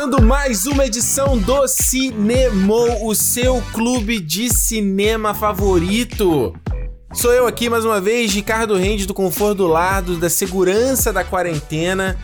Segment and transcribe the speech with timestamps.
[0.00, 6.54] começando mais uma edição do Cinemou, o seu clube de cinema favorito.
[7.12, 11.12] Sou eu aqui mais uma vez, Ricardo Rende do Conforto do Lar, do- da segurança
[11.12, 12.18] da quarentena,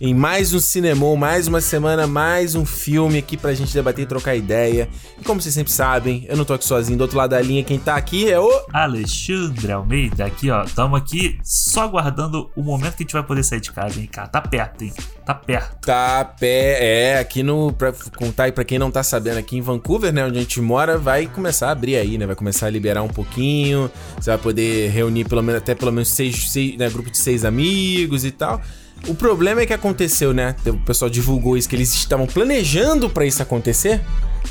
[0.00, 4.06] em mais um Cinemou, mais uma semana, mais um filme aqui pra gente debater e
[4.06, 4.88] trocar ideia.
[5.20, 7.62] E como vocês sempre sabem, eu não tô aqui sozinho, do outro lado da linha,
[7.62, 8.50] quem tá aqui é o...
[8.72, 13.44] Alexandre Almeida, aqui ó, tamo aqui só aguardando o momento que a gente vai poder
[13.44, 14.28] sair de casa, hein, cara.
[14.28, 14.92] Tá perto, hein?
[15.24, 15.86] Tá perto.
[15.86, 16.78] Tá pé,
[17.14, 17.72] é, aqui no.
[17.72, 20.60] Pra contar aí pra quem não tá sabendo, aqui em Vancouver, né, onde a gente
[20.60, 22.26] mora, vai começar a abrir aí, né?
[22.26, 23.90] Vai começar a liberar um pouquinho.
[24.20, 27.44] Você vai poder reunir pelo menos até pelo menos seis, seis né, grupo de seis
[27.44, 28.60] amigos e tal.
[29.06, 30.56] O problema é que aconteceu, né?
[30.66, 34.00] O pessoal divulgou isso, que eles estavam planejando pra isso acontecer.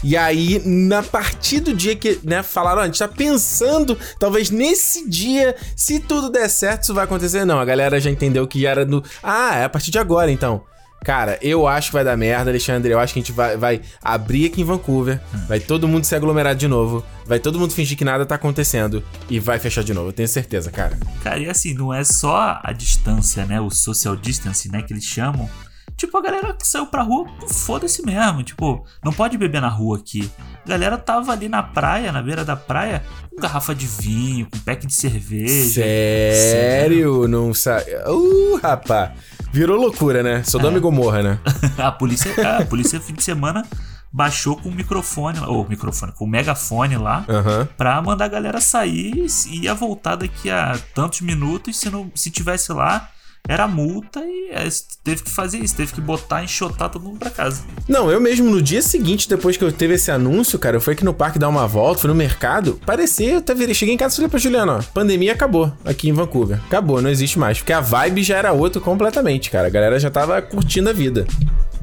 [0.04, 5.10] E aí, na partir do dia que, né, falaram, a gente tá pensando, talvez nesse
[5.10, 7.46] dia, se tudo der certo, isso vai acontecer.
[7.46, 9.04] Não, a galera já entendeu que era no.
[9.22, 10.64] Ah, é a partir de agora, então.
[11.04, 12.92] Cara, eu acho que vai dar merda, Alexandre.
[12.92, 16.16] Eu acho que a gente vai, vai abrir aqui em Vancouver, vai todo mundo se
[16.16, 19.94] aglomerar de novo, vai todo mundo fingir que nada tá acontecendo e vai fechar de
[19.94, 20.10] novo.
[20.10, 20.98] Eu tenho certeza, cara.
[21.24, 23.60] Cara, e assim, não é só a distância, né?
[23.60, 24.82] O social distancing, né?
[24.82, 25.50] Que eles chamam.
[25.96, 28.44] Tipo, a galera que saiu pra rua, foda-se mesmo.
[28.44, 30.30] Tipo, não pode beber na rua aqui.
[30.66, 34.60] A galera tava ali na praia, na beira da praia, com garrafa de vinho, com
[34.60, 35.82] pack de cerveja.
[35.82, 37.28] Sério?
[37.28, 37.86] Não sabe.
[38.08, 39.12] Uh, rapaz.
[39.54, 40.44] Virou loucura, né?
[40.44, 40.78] Sodoma É.
[40.78, 41.40] e Gomorra, né?
[41.78, 43.64] a polícia, a polícia, fim de semana,
[44.12, 47.24] baixou com o microfone, ou microfone, com o megafone lá.
[47.30, 47.68] Aham.
[47.78, 49.14] Pra mandar a galera sair
[49.48, 51.78] e ia voltar daqui a tantos minutos.
[51.80, 53.10] Se, não, se tivesse lá,
[53.48, 54.68] era multa e é,
[55.04, 57.62] teve que fazer isso, teve que botar, enxotar todo mundo pra casa.
[57.90, 60.94] Não, eu mesmo no dia seguinte, depois que eu teve esse anúncio, cara, eu fui
[60.94, 64.14] aqui no parque dar uma volta, fui no mercado, parecia, eu virei, cheguei em casa
[64.14, 66.58] e falei pra Juliana, ó, pandemia acabou aqui em Vancouver.
[66.68, 67.58] Acabou, não existe mais.
[67.58, 69.68] Porque a vibe já era outra completamente, cara.
[69.68, 71.28] A galera já tava curtindo a vida.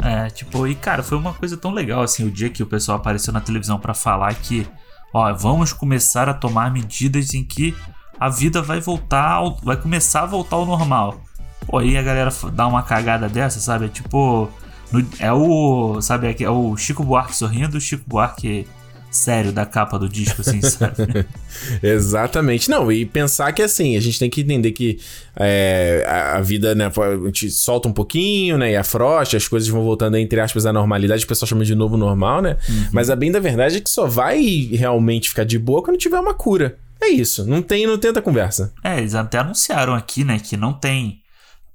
[0.02, 2.96] É, tipo, e cara, foi uma coisa tão legal assim, o dia que o pessoal
[2.96, 4.66] apareceu na televisão pra falar que,
[5.12, 7.76] ó, vamos começar a tomar medidas em que
[8.18, 11.20] a vida vai voltar, vai começar a voltar ao normal.
[11.66, 13.86] Pô, aí a galera dá uma cagada dessa, sabe?
[13.86, 14.48] É tipo,
[14.92, 18.66] no- é o, sabe, é é o Chico Buarque sorrindo, o Chico Buarque
[19.10, 21.26] sério da capa do disco, assim, sabe?
[21.82, 22.70] Exatamente.
[22.70, 24.98] Não, e pensar que assim, a gente tem que entender que
[25.36, 29.68] é, a, a vida, né, a gente solta um pouquinho, né, e afrouxa, as coisas
[29.68, 32.56] vão voltando, entre aspas, à normalidade, o pessoal chama de novo normal, né?
[32.92, 34.40] Mas a bem da verdade é que só vai
[34.72, 36.76] realmente ficar de boa quando tiver uma cura.
[37.02, 38.72] É isso, não tem, não tenta conversa.
[38.84, 41.19] É, eles até anunciaram aqui, né, que não tem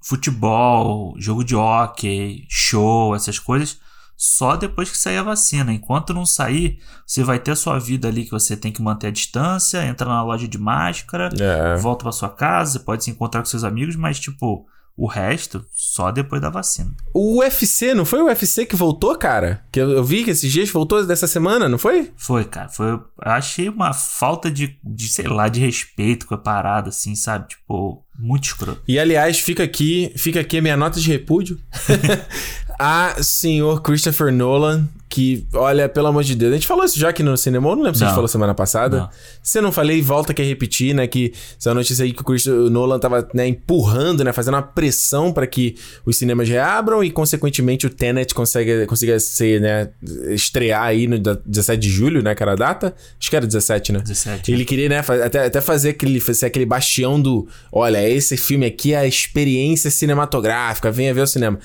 [0.06, 3.80] futebol, jogo de hóquei, show, essas coisas,
[4.16, 5.74] só depois que sair a vacina.
[5.74, 9.08] Enquanto não sair, você vai ter a sua vida ali que você tem que manter
[9.08, 11.76] a distância, entra na loja de máscara, É.
[11.78, 15.66] volta pra sua casa, você pode se encontrar com seus amigos, mas tipo, o resto
[15.74, 16.96] só depois da vacina.
[17.14, 19.64] O UFC, não foi o UFC que voltou, cara?
[19.72, 22.12] Que eu, eu vi que esses dias voltou dessa semana, não foi?
[22.16, 26.38] Foi, cara, foi, eu achei uma falta de, de, sei lá, de respeito com a
[26.38, 27.50] parada, assim, sabe?
[27.50, 28.82] Tipo, muito escroto.
[28.88, 31.60] E aliás, fica aqui, fica aqui a minha nota de repúdio
[32.80, 37.08] a senhor Christopher Nolan, que, olha, pelo amor de Deus, a gente falou isso já
[37.10, 38.98] aqui no cinema, eu não lembro se a gente falou semana passada.
[38.98, 39.10] Não.
[39.42, 42.26] Se eu não falei, volta aqui a repetir, né, que essa notícia aí que o
[42.26, 45.76] Christopher Nolan tava, né, empurrando, né, fazendo uma pressão para que
[46.06, 49.90] os cinemas reabram e, consequentemente, o Tenet consiga, consiga ser, né,
[50.30, 52.94] estrear aí no da- 17 de julho, né, que era a data?
[53.20, 54.00] Acho que era 17, né?
[54.00, 54.52] 17.
[54.52, 57.48] Ele queria, né, até, até fazer aquele, fazer aquele bastião do.
[57.72, 61.58] Olha, esse filme aqui é a experiência cinematográfica, venha ver o cinema.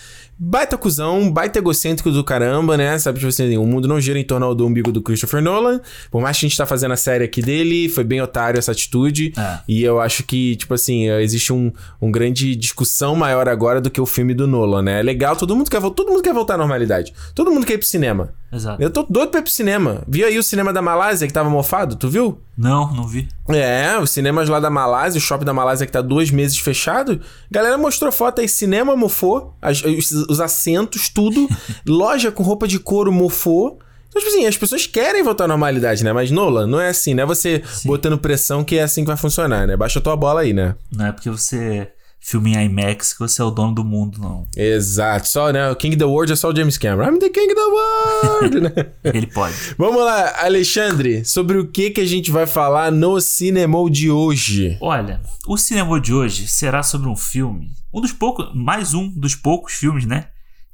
[0.43, 2.99] Baita cuzão, baita egocêntrico do caramba, né?
[2.99, 5.81] Sabe, tipo assim, o mundo não gira em torno do umbigo do Christopher Nolan.
[6.11, 8.73] Por mais que a gente tá fazendo a série aqui dele, foi bem otário essa
[8.73, 9.33] atitude.
[9.37, 9.59] É.
[9.69, 14.01] E eu acho que, tipo assim, existe um, um grande discussão maior agora do que
[14.01, 15.01] o filme do Nolan, né?
[15.01, 17.13] É legal, todo mundo quer, todo mundo quer voltar à normalidade.
[17.34, 18.34] Todo mundo quer ir pro cinema.
[18.52, 18.82] Exato.
[18.82, 20.02] Eu tô doido pra ir pro cinema.
[20.08, 21.94] Viu aí o cinema da Malásia que tava mofado?
[21.94, 22.41] Tu viu?
[22.58, 23.28] Não, não vi.
[23.48, 27.20] É, os cinemas lá da Malásia, o shopping da Malásia que tá dois meses fechado.
[27.50, 31.48] Galera mostrou foto aí, cinema mofou, as- os, os assentos, tudo.
[31.86, 33.78] loja com roupa de couro mofou.
[34.08, 36.12] Então, tipo assim, as pessoas querem voltar à normalidade, né?
[36.12, 39.16] Mas, Nola, não é assim, não é você botando pressão que é assim que vai
[39.16, 39.76] funcionar, né?
[39.76, 40.74] Baixa a tua bola aí, né?
[40.92, 41.88] Não é porque você
[42.21, 44.47] filme em IMAX que você é o dono do mundo, não.
[44.55, 45.71] Exato, só, né?
[45.71, 47.15] O King of the World é só o James Cameron.
[47.15, 48.93] I'm the King of the World, né?
[49.13, 49.55] Ele pode.
[49.78, 54.77] Vamos lá, Alexandre, sobre o que que a gente vai falar no Cinemol de hoje?
[54.81, 59.34] Olha, o cinema de hoje será sobre um filme, um dos poucos, mais um dos
[59.34, 60.28] poucos filmes, né,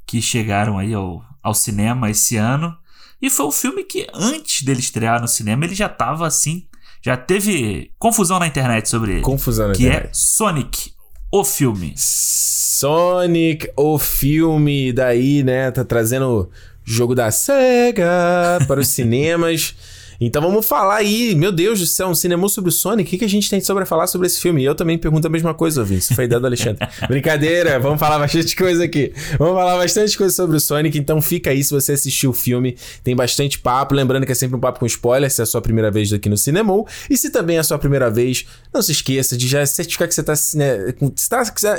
[0.05, 2.77] que chegaram aí ao, ao cinema esse ano.
[3.23, 6.67] E foi um filme que antes dele estrear no cinema, ele já tava assim,
[7.03, 9.21] já teve confusão na internet sobre ele.
[9.23, 10.19] Confusão na que é internet.
[10.19, 10.93] Sonic,
[11.31, 11.95] o filme.
[11.97, 15.71] Sonic, o filme daí, né?
[15.71, 16.51] Tá trazendo
[16.85, 19.75] jogo da SEGA para os cinemas.
[20.21, 23.07] Então vamos falar aí, meu Deus do céu, um cinema sobre o Sonic.
[23.07, 24.63] O que, que a gente tem sobre falar sobre esse filme?
[24.63, 26.15] E eu também pergunto a mesma coisa, Vince.
[26.15, 26.87] Foi ideia do Alexandre.
[27.09, 29.13] Brincadeira, vamos falar bastante coisa aqui.
[29.39, 30.99] Vamos falar bastante coisa sobre o Sonic.
[30.99, 32.77] Então fica aí se você assistiu o filme.
[33.05, 33.95] Tem bastante papo.
[33.95, 36.29] Lembrando que é sempre um papo com spoiler, se é a sua primeira vez aqui
[36.29, 36.87] no Cinemol.
[37.11, 40.15] E se também é a sua primeira vez, não se esqueça de já certificar que
[40.15, 40.95] você tá, né,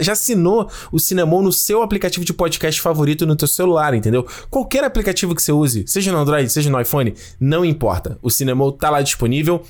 [0.02, 4.28] já assinou o Cinemol no seu aplicativo de podcast favorito no teu celular, entendeu?
[4.50, 8.72] Qualquer aplicativo que você use, seja no Android, seja no iPhone, não importa o Cinemol
[8.72, 9.64] tá lá disponível.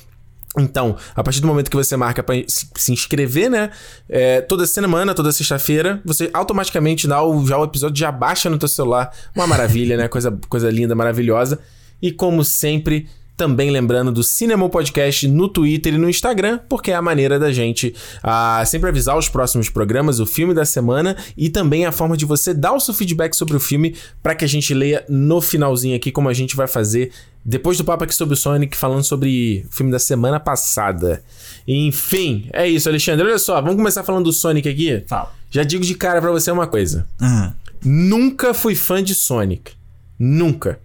[0.58, 3.70] Então, a partir do momento que você marca para se inscrever, né?
[4.08, 8.58] É, toda semana, toda sexta-feira, você automaticamente dá o, já o episódio já baixa no
[8.58, 9.12] teu celular.
[9.34, 10.08] Uma maravilha, né?
[10.08, 11.60] Coisa, coisa linda, maravilhosa.
[12.02, 13.08] E como sempre,
[13.38, 17.52] também lembrando do Cinema Podcast no Twitter e no Instagram, porque é a maneira da
[17.52, 22.16] gente a sempre avisar os próximos programas, o filme da semana e também a forma
[22.16, 25.40] de você dar o seu feedback sobre o filme para que a gente leia no
[25.40, 27.12] finalzinho aqui, como a gente vai fazer
[27.44, 31.22] depois do papo aqui sobre o Sonic, falando sobre o filme da semana passada.
[31.66, 33.24] Enfim, é isso, Alexandre.
[33.24, 35.04] Olha só, vamos começar falando do Sonic aqui?
[35.06, 35.32] Fala.
[35.48, 37.06] Já digo de cara para você uma coisa.
[37.20, 37.52] Uhum.
[37.84, 39.72] Nunca fui fã de Sonic.
[40.18, 40.80] Nunca.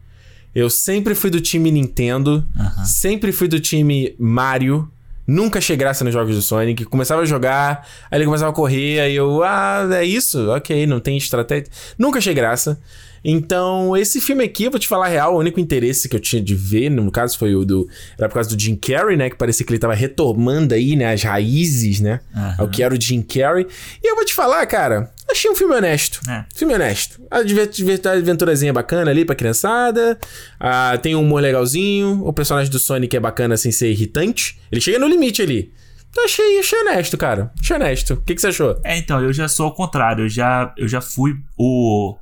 [0.56, 2.46] Eu sempre fui do time Nintendo,
[2.86, 4.90] sempre fui do time Mario.
[5.26, 6.86] Nunca achei graça nos jogos do Sonic.
[6.86, 10.50] Começava a jogar, aí ele começava a correr, aí eu, ah, é isso?
[10.52, 11.72] Ok, não tem estratégia.
[11.98, 12.80] Nunca achei graça.
[13.24, 16.20] Então, esse filme aqui, eu vou te falar a real, o único interesse que eu
[16.20, 17.88] tinha de ver, no caso, foi o do.
[18.18, 19.30] Era por causa do Jim Carrey, né?
[19.30, 21.14] Que parecia que ele tava retomando aí, né?
[21.14, 22.20] As raízes, né?
[22.36, 22.56] Aham.
[22.60, 23.66] Ao que era o Jim Carrey.
[24.04, 26.20] E eu vou te falar, cara, achei um filme honesto.
[26.30, 26.44] É.
[26.54, 27.22] Filme honesto.
[27.32, 30.18] A aventurazinha bacana ali pra criançada.
[30.60, 32.22] Ah, tem um humor legalzinho.
[32.26, 34.60] O personagem do Sonic é bacana sem ser irritante.
[34.72, 35.72] Ele chega no limite ali.
[36.10, 37.52] Então achei, achei honesto, cara.
[37.60, 38.14] Achei honesto.
[38.14, 38.80] O que, que você achou?
[38.84, 40.26] É, então, eu já sou ao contrário.
[40.26, 42.16] Eu já, eu já fui o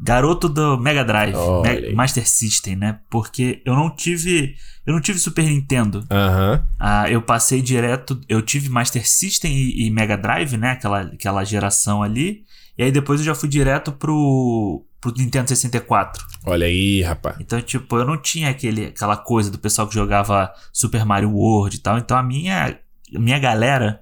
[0.00, 1.94] garoto do Mega Drive, Olha Me-.
[1.94, 3.00] Master System, né?
[3.10, 4.54] Porque eu não tive.
[4.86, 6.06] Eu não tive Super Nintendo.
[6.10, 6.64] Aham.
[6.78, 8.20] Ah, eu passei direto.
[8.28, 10.72] Eu tive Master System e, e Mega Drive, né?
[10.72, 12.44] Aquela, aquela geração ali.
[12.76, 16.24] E aí depois eu já fui direto pro, pro Nintendo 64.
[16.46, 17.36] Olha aí, rapaz.
[17.40, 21.76] Então, tipo, eu não tinha aquele, aquela coisa do pessoal que jogava Super Mario World
[21.76, 21.98] e tal.
[21.98, 22.78] Então a minha,
[23.14, 24.00] a minha galera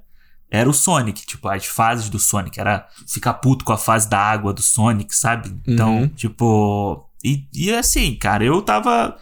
[0.50, 2.58] era o Sonic, tipo, as fases do Sonic.
[2.60, 5.54] Era ficar puto com a fase da água do Sonic, sabe?
[5.66, 6.08] Então, Uhum.
[6.08, 7.08] tipo.
[7.25, 9.16] E, e assim, cara, eu tava.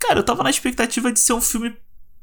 [0.00, 1.74] Cara, eu tava na expectativa de ser um filme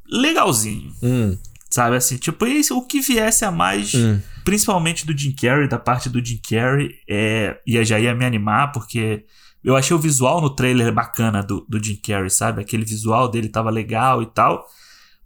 [0.08, 0.92] legalzinho.
[1.02, 1.38] Hum,
[1.70, 4.20] Sabe assim, tipo, esse, o que viesse a mais, hum.
[4.44, 8.74] principalmente do Jim Carrey, da parte do Jim Carrey, é, ia, já ia me animar,
[8.74, 9.24] porque
[9.64, 12.62] eu achei o visual no trailer bacana do, do Jim Carrey, sabe?
[12.62, 14.66] Aquele visual dele tava legal e tal.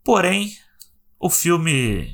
[0.04, 0.52] Porém,
[1.20, 2.14] o filme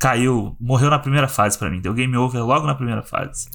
[0.00, 1.78] caiu, morreu na primeira fase pra mim.
[1.78, 3.48] Deu game over logo na primeira fase.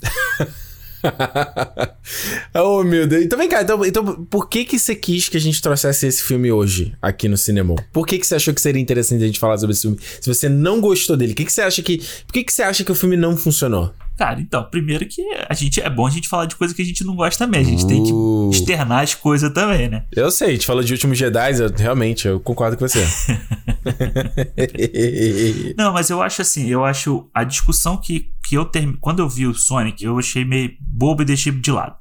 [2.54, 3.26] oh, meu Deus.
[3.26, 6.24] Então vem cá, então, então por que que você quis que a gente trouxesse esse
[6.24, 7.76] filme hoje aqui no cinema?
[7.92, 9.98] Por que que você achou que seria interessante a gente falar sobre esse filme?
[10.22, 11.98] Se você não gostou dele, o que que você acha que...
[11.98, 13.92] Por que que você acha que o filme não funcionou?
[14.18, 16.86] Cara, então, primeiro que a gente é bom a gente falar de coisa que a
[16.86, 17.62] gente não gosta também.
[17.62, 18.50] A gente tem que Uh.
[18.52, 20.06] externar as coisas também, né?
[20.16, 23.06] Eu sei, a gente falou de Últimos Jedi, eu, realmente, eu concordo com você.
[25.78, 28.98] Não, mas eu acho assim, eu acho a discussão que, que eu termi...
[29.00, 31.96] quando eu vi o Sonic, eu achei meio bobo e deixei de lado.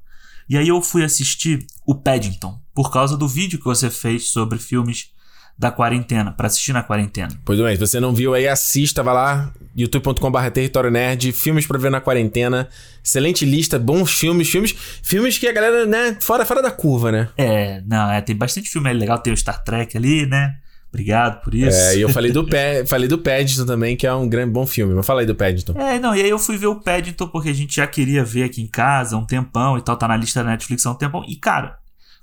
[0.49, 4.59] E aí eu fui assistir o Paddington, por causa do vídeo que você fez sobre
[4.59, 5.09] filmes
[5.57, 7.29] da quarentena, pra assistir na quarentena.
[7.45, 11.79] pois bem, se você não viu aí, assista, vai lá, youtube.com.br território nerd, filmes pra
[11.79, 12.69] ver na quarentena,
[13.03, 17.29] excelente lista, bons filmes, filmes, filmes que a galera, né, fora, fora da curva, né?
[17.37, 20.57] É, não, é, tem bastante filme aí legal, tem o Star Trek ali, né?
[20.89, 21.77] Obrigado por isso.
[21.77, 24.65] É, e eu falei do, Pe falei do Paddington também, que é um grande bom
[24.65, 25.73] filme, mas fala aí do Paddington.
[25.77, 28.45] É, não, e aí eu fui ver o Paddington porque a gente já queria ver
[28.45, 30.95] aqui em casa há um tempão e tal, tá na lista da Netflix há um
[30.95, 31.25] tempão.
[31.27, 31.79] E, cara,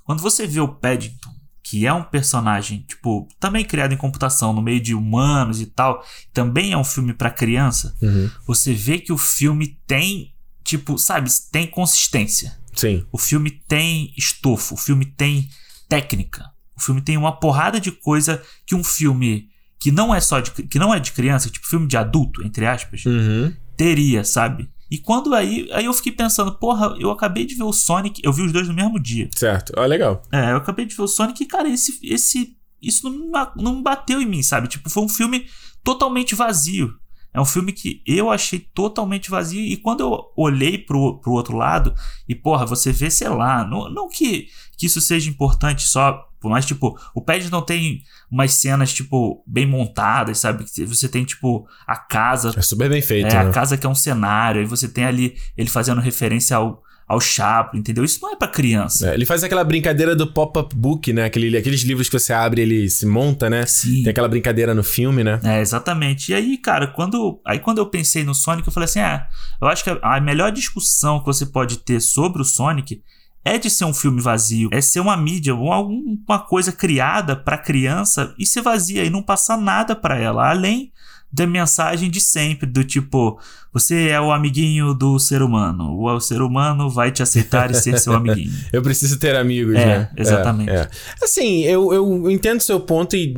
[0.06, 1.41] quando você vê o Paddington,
[1.72, 6.04] que é um personagem, tipo, também criado em computação, no meio de humanos e tal,
[6.34, 8.30] também é um filme pra criança, Uhum.
[8.46, 10.34] você vê que o filme tem,
[10.66, 12.60] tipo, sabe, tem consistência.
[12.76, 13.06] Sim.
[13.10, 15.48] O filme tem estofo, o filme tem
[15.88, 16.44] técnica.
[16.76, 19.48] O filme tem uma porrada de coisa que um filme
[19.80, 22.66] que não é só de, que não é de criança, tipo filme de adulto, entre
[22.68, 23.54] aspas, Uhum.
[23.78, 24.70] teria, sabe?
[24.92, 28.34] E quando aí, aí eu fiquei pensando, porra, eu acabei de ver o Sonic, eu
[28.34, 29.30] vi os dois no mesmo dia.
[29.34, 29.72] Certo.
[29.78, 30.22] Ó, legal.
[30.34, 34.22] É, eu acabei de ver o Sonic e, cara, esse, esse, isso não, não bateu
[34.22, 34.68] em mim, sabe?
[34.68, 35.46] Tipo, foi um filme
[35.82, 36.94] totalmente vazio.
[37.34, 39.62] É um filme que eu achei totalmente vazio.
[39.62, 41.96] E quando eu olhei pro, pro outro lado,
[42.28, 46.50] e porra, você vê, sei lá, não, não que, que isso seja importante só Por
[46.50, 50.66] mais, tipo, o Paddington tem umas cenas, tipo, bem montadas, sabe?
[50.88, 52.52] Você tem, tipo, a casa.
[52.58, 53.50] É super bem feito, É, né?
[53.50, 57.22] a casa que é um cenário, e você tem ali ele fazendo referência ao, ao
[57.22, 58.04] Chaplin, entendeu?
[58.04, 59.12] Isso não é pra criança.
[59.12, 61.26] É, ele faz aquela brincadeira do pop-up book, né?
[61.26, 63.66] Aquele, aqueles livros que você abre e ele se monta, né?
[63.68, 64.02] Sim.
[64.02, 65.40] Tem aquela brincadeira no filme, né?
[65.44, 66.32] É, exatamente.
[66.32, 69.28] E aí, cara, quando, aí quando eu pensei no Sonic, eu falei assim: ah,
[69.62, 73.02] eu acho que a, a melhor discussão que você pode ter sobre o Sonic
[73.44, 77.58] é de ser um filme vazio, é ser uma mídia, uma, uma coisa criada pra
[77.58, 80.92] criança e ser vazia e não passar nada pra ela, além
[81.32, 83.40] da mensagem de sempre, do tipo,
[83.74, 87.98] você é o amiguinho do ser humano, o ser humano vai te aceitar e ser
[88.00, 88.52] seu amiguinho.
[88.74, 90.10] Eu preciso ter amigos, É, né?
[90.18, 90.70] exatamente.
[90.72, 90.90] É, é.
[91.24, 93.34] Assim, eu, eu entendo seu ponto e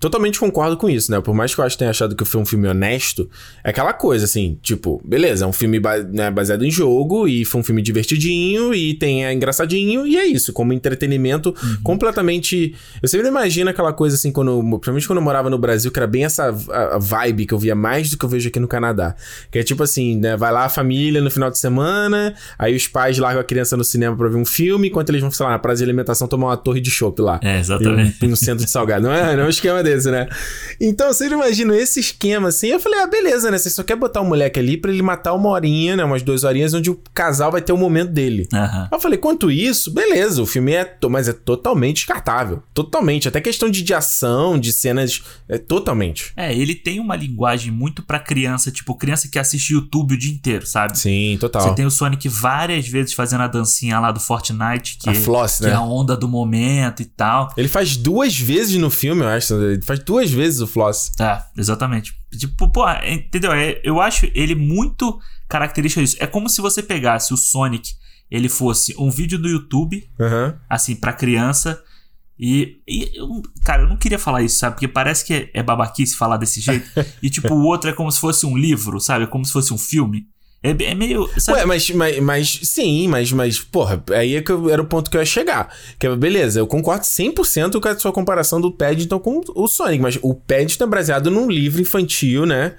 [0.00, 1.20] totalmente concordo com isso, né?
[1.20, 3.28] Por mais que eu acho que tenha achado que foi um filme honesto,
[3.62, 5.78] é aquela coisa, assim, tipo, beleza, é um filme
[6.10, 10.24] né, baseado em jogo e foi um filme divertidinho e tem é engraçadinho e é
[10.24, 12.74] isso, como entretenimento completamente...
[13.02, 16.06] Eu sempre imagino aquela coisa, assim, quando, principalmente quando eu morava no Brasil, que era
[16.06, 18.68] bem essa a- a vibe que eu via mais do que eu vejo aqui no
[18.68, 19.14] Canadá.
[19.50, 20.36] Que é tipo assim, né?
[20.36, 23.84] Vai lá a família no final de semana, aí os pais largam a criança no
[23.84, 26.48] cinema pra ver um filme, enquanto eles vão, sei lá, na praça de alimentação tomar
[26.48, 27.40] uma torre de chopp lá.
[27.42, 28.24] É, um, exatamente.
[28.24, 29.04] em um centro de salgado.
[29.06, 30.28] Não é, não é um esquema desse, né?
[30.80, 32.68] Então, você imagina esse esquema assim.
[32.68, 33.58] Eu falei, ah, beleza, né?
[33.58, 36.04] Você só quer botar o moleque ali pra ele matar uma horinha, né?
[36.04, 38.48] Umas duas horinhas, onde o casal vai ter o momento dele.
[38.52, 38.88] Aham.
[38.92, 40.96] Eu falei, quanto isso, beleza, o filme é.
[41.08, 42.62] Mas é totalmente descartável.
[42.74, 43.28] Totalmente.
[43.28, 45.22] Até questão de, de ação, de cenas.
[45.48, 46.32] É totalmente.
[46.36, 50.32] É, ele tem uma linguagem muito pra criança, tipo, criança que assiste YouTube o dia
[50.32, 50.98] inteiro, sabe?
[50.98, 51.62] Sim, total.
[51.62, 55.58] Você tem o Sonic várias vezes fazendo a dancinha lá do Fortnite, que, A Floss,
[55.58, 55.70] que né?
[55.70, 57.52] é a onda do momento e tal.
[57.56, 59.54] Ele faz duas vezes no filme, eu acho.
[59.54, 61.12] Ele faz duas vezes o Floss.
[61.18, 62.14] É, exatamente.
[62.38, 63.52] Tipo, pô, é, entendeu?
[63.52, 65.18] É, eu acho ele muito
[65.48, 66.16] característico disso.
[66.20, 67.94] É como se você pegasse o Sonic,
[68.30, 70.58] ele fosse um vídeo do YouTube, Aham.
[70.68, 71.80] assim, pra criança.
[72.38, 74.74] E, e eu- cara, eu não queria falar isso, sabe?
[74.76, 76.88] Porque parece que é, é babaquice falar desse jeito.
[77.22, 79.24] e, tipo, o outro é como se fosse um livro, sabe?
[79.24, 80.26] É como se fosse um filme.
[80.66, 81.28] É, é meio.
[81.38, 81.58] Sabe?
[81.60, 85.10] Ué, mas, mas, mas sim, mas, mas, porra, aí é que eu- era o ponto
[85.10, 85.72] que eu ia chegar.
[85.98, 90.02] Que é, beleza, eu concordo 100% com a sua comparação do Paddington com o Sonic,
[90.02, 92.72] mas o Paddington é baseado num livro infantil, né?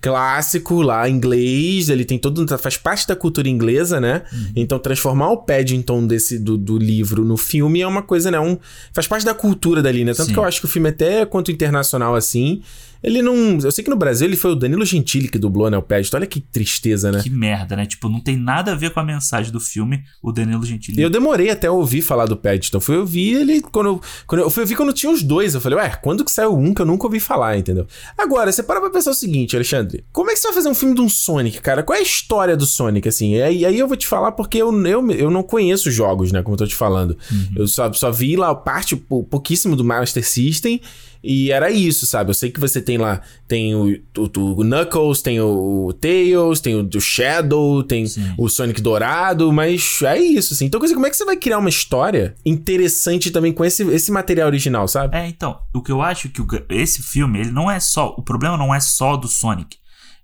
[0.00, 2.46] Clássico lá, inglês, ele tem todo.
[2.58, 4.22] faz parte da cultura inglesa, né?
[4.54, 8.38] Então transformar o Paddington desse, do, do livro no filme é uma coisa, né?
[8.40, 8.58] Um,
[8.92, 10.12] faz parte da cultura dali, né?
[10.14, 10.32] Tanto Sim.
[10.32, 12.62] que eu acho que o filme, até quanto internacional assim.
[13.04, 13.58] Ele não.
[13.62, 15.76] Eu sei que no Brasil ele foi o Danilo Gentili que dublou, né?
[15.76, 16.16] O Paddington.
[16.16, 17.22] Olha que tristeza, né?
[17.22, 17.84] Que merda, né?
[17.84, 20.98] Tipo, não tem nada a ver com a mensagem do filme, o Danilo Gentili.
[20.98, 22.80] E eu demorei até ouvir falar do Paddington.
[22.80, 25.54] Fui ouvir ele quando eu, quando eu fui ouvir quando tinha os dois.
[25.54, 27.86] Eu falei, ué, quando que saiu um que eu nunca ouvi falar, entendeu?
[28.16, 30.02] Agora, você para pra pensar o seguinte, Alexandre.
[30.10, 31.82] Como é que você vai fazer um filme de um Sonic, cara?
[31.82, 33.34] Qual é a história do Sonic, assim?
[33.34, 36.42] E aí, aí eu vou te falar porque eu, eu, eu não conheço jogos, né?
[36.42, 37.16] Como eu tô te falando.
[37.54, 40.80] Eu só, só vi lá parte pou- pouquíssimo do Master System.
[41.24, 42.30] E era isso, sabe?
[42.30, 46.60] Eu sei que você tem lá, tem o, o, o Knuckles, tem o, o Tails,
[46.60, 48.34] tem o, o Shadow, tem Sim.
[48.36, 50.66] o Sonic Dourado, mas é isso, assim.
[50.66, 54.48] Então, como é que você vai criar uma história interessante também com esse, esse material
[54.48, 55.16] original, sabe?
[55.16, 58.14] É, então, o que eu acho que esse filme, ele não é só.
[58.18, 59.78] O problema não é só do Sonic.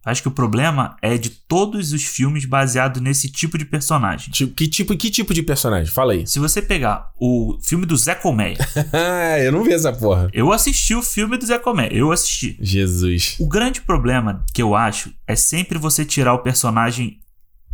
[0.04, 4.30] Acho que o problema é de todos os filmes baseados nesse tipo de personagem.
[4.30, 5.92] Tipo, que, tipo, que tipo de personagem?
[5.92, 6.26] Fala aí.
[6.26, 8.56] Se você pegar o filme do Zé Colmeia,
[9.44, 10.30] eu não vi essa porra.
[10.32, 12.56] eu assisti o filme do Zé Colmeia, eu assisti.
[12.60, 13.36] Jesus.
[13.38, 17.18] O grande problema que eu acho é sempre você tirar o personagem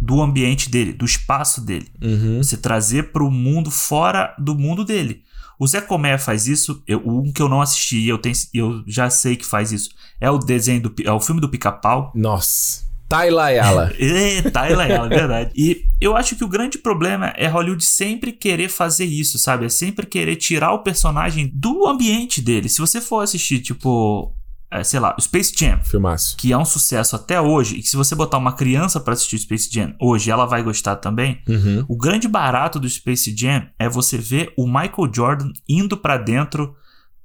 [0.01, 1.89] do ambiente dele, do espaço dele.
[2.03, 2.43] Uhum.
[2.43, 5.23] Você trazer pro mundo fora do mundo dele.
[5.59, 9.09] O Zé Comé faz isso, eu, um que eu não assisti, eu, tenho, eu já
[9.09, 9.91] sei que faz isso.
[10.21, 12.13] É o desenho do é o filme do Pica-Pau.
[12.15, 12.87] Nossa.
[13.09, 13.93] Tailayala.
[13.99, 15.53] Eita, ela é ela, verdade.
[15.55, 19.67] E eu acho que o grande problema é Hollywood sempre querer fazer isso, sabe?
[19.67, 22.69] É sempre querer tirar o personagem do ambiente dele.
[22.69, 24.35] Se você for assistir, tipo,
[24.71, 26.37] é, sei lá, o Space Jam, Filmaço.
[26.37, 29.37] que é um sucesso até hoje, e que se você botar uma criança pra assistir
[29.37, 31.41] o Space Jam hoje, ela vai gostar também.
[31.49, 31.85] Uhum.
[31.89, 36.75] O grande barato do Space Jam é você ver o Michael Jordan indo pra dentro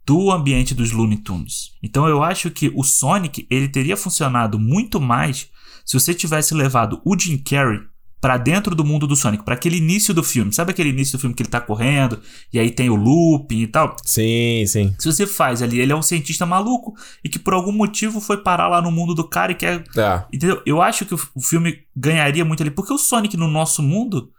[0.05, 1.71] do ambiente dos Looney Tunes.
[1.81, 5.49] Então eu acho que o Sonic ele teria funcionado muito mais
[5.85, 7.79] se você tivesse levado o Jim Carrey
[8.21, 10.53] pra dentro do mundo do Sonic, pra aquele início do filme.
[10.53, 12.19] Sabe aquele início do filme que ele tá correndo
[12.53, 13.95] e aí tem o looping e tal?
[14.05, 14.95] Sim, sim.
[14.99, 18.37] Se você faz ali, ele é um cientista maluco e que por algum motivo foi
[18.37, 20.27] parar lá no mundo do cara e quer Tá.
[20.31, 20.61] Entendeu?
[20.65, 22.69] Eu acho que o o filme ganharia muito ali.
[22.69, 24.29] Porque o Sonic no nosso mundo,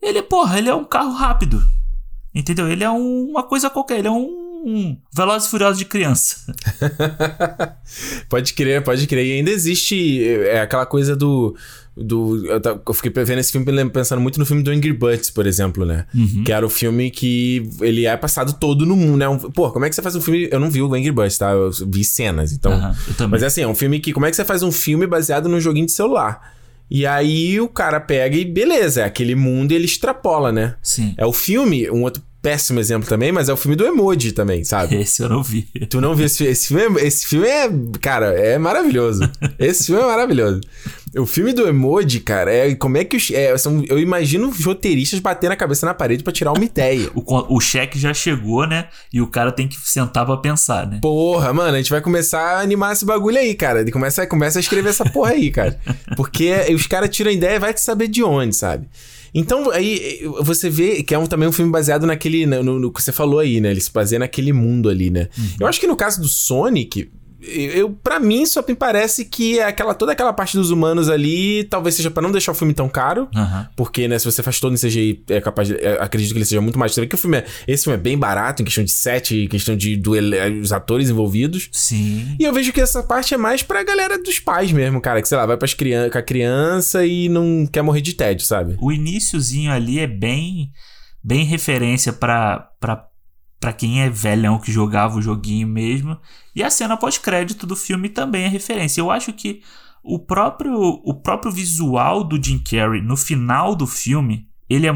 [0.00, 1.62] ele, porra, ele é um carro rápido.
[2.34, 2.68] Entendeu?
[2.70, 3.98] Ele é um- uma coisa qualquer.
[3.98, 6.36] Ele é um, um Velozes e Furiosos de criança.
[8.28, 9.26] pode crer, pode crer.
[9.26, 11.56] E ainda existe é, aquela coisa do.
[11.96, 15.86] Do eu, fiquei vendo esse filme pensando muito no filme do Angry Birds, por exemplo,
[15.86, 16.04] né?
[16.14, 16.44] Uhum.
[16.44, 19.28] Que era o filme que ele é passado todo no mundo, né?
[19.28, 20.48] Um, pô, como é que você faz um filme...
[20.52, 21.52] Eu não vi o Angry Birds, tá?
[21.52, 22.72] Eu vi cenas, então...
[22.72, 24.12] Uhum, mas é assim, é um filme que...
[24.12, 26.54] Como é que você faz um filme baseado num joguinho de celular?
[26.90, 30.76] E aí o cara pega e beleza, é aquele mundo e ele extrapola, né?
[30.82, 31.14] Sim.
[31.16, 34.62] É o filme, um outro péssimo exemplo também, mas é o filme do Emoji também,
[34.62, 34.94] sabe?
[35.02, 35.62] Esse eu não vi.
[35.90, 37.00] Tu não viu esse, esse filme?
[37.00, 37.68] Esse filme é,
[38.00, 39.28] cara, é maravilhoso.
[39.58, 40.60] Esse filme é maravilhoso.
[41.16, 43.30] O filme do emoji, cara, é como é que os.
[43.30, 47.10] É, são, eu imagino os roteiristas batendo a cabeça na parede para tirar uma ideia.
[47.14, 48.88] o, o cheque já chegou, né?
[49.12, 50.98] E o cara tem que sentar pra pensar, né?
[51.00, 53.80] Porra, mano, a gente vai começar a animar esse bagulho aí, cara.
[53.80, 55.78] Ele começa, começa a escrever essa porra aí, cara.
[56.16, 58.86] Porque os caras tiram a ideia e vai te saber de onde, sabe?
[59.38, 62.46] Então, aí você vê que é um, também um filme baseado naquele.
[62.46, 63.70] No, no, que você falou aí, né?
[63.70, 65.28] Ele se baseia naquele mundo ali, né?
[65.36, 65.48] Uhum.
[65.60, 67.10] Eu acho que no caso do Sonic,
[67.46, 71.94] eu para mim só me parece que aquela toda aquela parte dos humanos ali talvez
[71.94, 73.66] seja para não deixar o filme tão caro uhum.
[73.76, 76.44] porque né se você faz todo em CGI é capaz de, é, acredito que ele
[76.44, 78.90] seja muito mais que o filme é, esse filme é bem barato em questão de
[78.90, 80.12] set em questão de do,
[80.60, 81.68] os atores envolvidos.
[81.72, 82.36] Sim.
[82.38, 85.28] E eu vejo que essa parte é mais pra galera dos pais mesmo cara que
[85.28, 88.76] sei lá vai para crianças com a criança e não quer morrer de tédio sabe?
[88.80, 90.70] O iníciozinho ali é bem
[91.22, 92.70] bem referência para
[93.58, 96.18] para quem é velhão que jogava o joguinho mesmo.
[96.54, 99.00] E a cena pós-crédito do filme também é referência.
[99.00, 99.62] Eu acho que
[100.02, 104.92] o próprio, o próprio visual do Jim Carrey no final do filme, ele é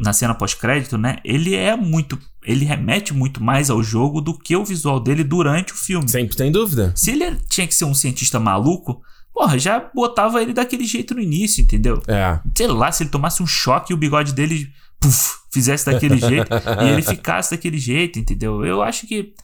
[0.00, 1.18] na cena pós-crédito, né?
[1.24, 5.72] Ele é muito, ele remete muito mais ao jogo do que o visual dele durante
[5.72, 6.08] o filme.
[6.08, 6.92] Sempre tem dúvida.
[6.96, 9.00] Se ele tinha que ser um cientista maluco,
[9.32, 12.02] porra, já botava ele daquele jeito no início, entendeu?
[12.06, 12.38] É.
[12.56, 14.70] Sei lá, se ele tomasse um choque e o bigode dele
[15.02, 16.48] puff, fizesse daquele jeito
[16.82, 18.64] e ele ficasse daquele jeito, entendeu?
[18.64, 19.34] Eu acho que,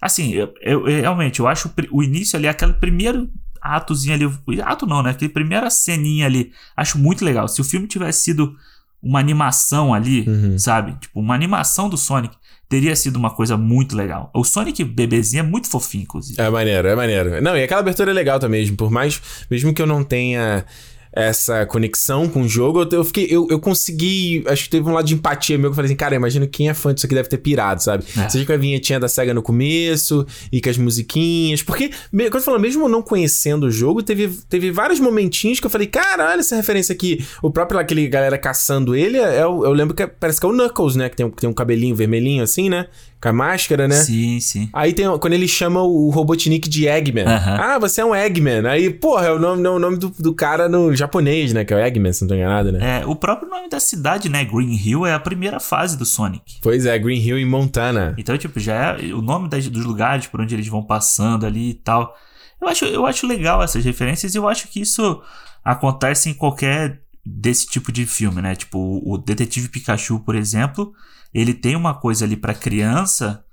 [0.00, 3.28] assim, eu, eu, realmente, eu acho o início ali, aquele primeiro
[3.60, 5.10] atozinho ali, ato não, né?
[5.10, 7.48] Aquele primeira ceninha ali, acho muito legal.
[7.48, 8.56] Se o filme tivesse sido
[9.02, 10.58] uma animação ali, uhum.
[10.58, 10.96] sabe?
[11.00, 12.36] Tipo, uma animação do Sonic,
[12.68, 14.30] teria sido uma coisa muito legal.
[14.34, 16.40] O Sonic bebezinho é muito fofinho, inclusive.
[16.40, 17.40] É maneiro, é maneiro.
[17.40, 20.64] Não, e aquela abertura é legal também, por mais, mesmo que eu não tenha
[21.12, 24.92] essa conexão com o jogo, eu, eu fiquei, eu, eu consegui, acho que teve um
[24.92, 27.14] lado de empatia meu que eu falei assim, cara, imagina quem é fã disso aqui
[27.14, 28.04] deve ter pirado, sabe?
[28.16, 28.28] É.
[28.28, 32.40] Seja com a vinhetinha da SEGA no começo e com as musiquinhas, porque, quando eu
[32.40, 36.40] falo, mesmo não conhecendo o jogo, teve, teve vários momentinhos que eu falei, cara, olha
[36.40, 40.06] essa referência aqui, o próprio aquele galera caçando ele, é, eu, eu lembro que é,
[40.06, 42.86] parece que é o Knuckles, né, que tem, que tem um cabelinho vermelhinho assim, né?
[43.20, 43.96] Com a máscara, né?
[43.96, 44.68] Sim, sim.
[44.72, 47.24] Aí tem quando ele chama o Robotnik de Eggman.
[47.26, 48.66] Ah, você é um Eggman.
[48.66, 51.64] Aí, porra, é o nome, o nome do, do cara no japonês, né?
[51.64, 53.00] Que é o Eggman, se não tô enganado, né?
[53.00, 54.44] É, o próprio nome da cidade, né?
[54.44, 56.60] Green Hill é a primeira fase do Sonic.
[56.62, 58.14] Pois é, Green Hill em Montana.
[58.16, 61.70] Então, tipo, já é o nome das, dos lugares por onde eles vão passando ali
[61.70, 62.16] e tal.
[62.60, 65.22] Eu acho, eu acho legal essas referências e eu acho que isso
[65.64, 68.54] acontece em qualquer desse tipo de filme, né?
[68.54, 70.92] Tipo, o Detetive Pikachu, por exemplo
[71.32, 73.44] ele tem uma coisa ali para criança,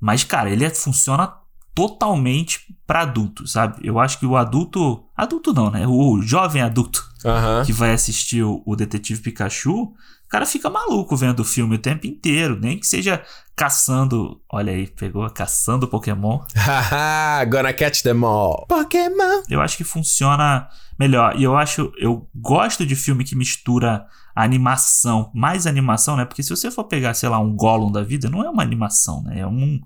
[0.00, 1.32] mas cara, ele é, funciona
[1.74, 3.86] totalmente para adulto, sabe?
[3.86, 5.86] Eu acho que o adulto, adulto não, né?
[5.86, 7.64] O jovem adulto uhum.
[7.64, 9.82] que vai assistir o, o Detetive Pikachu,
[10.28, 13.22] o cara fica maluco vendo o filme o tempo inteiro, nem que seja
[13.56, 16.40] caçando, olha aí, pegou caçando Pokémon.
[16.54, 18.66] Haha, gonna catch them all.
[18.68, 19.42] Pokémon.
[19.48, 21.38] Eu acho que funciona melhor.
[21.38, 26.24] E eu acho, eu gosto de filme que mistura animação, mais animação, né?
[26.24, 29.22] Porque se você for pegar, sei lá, um Gollum da vida, não é uma animação,
[29.22, 29.40] né?
[29.40, 29.80] É um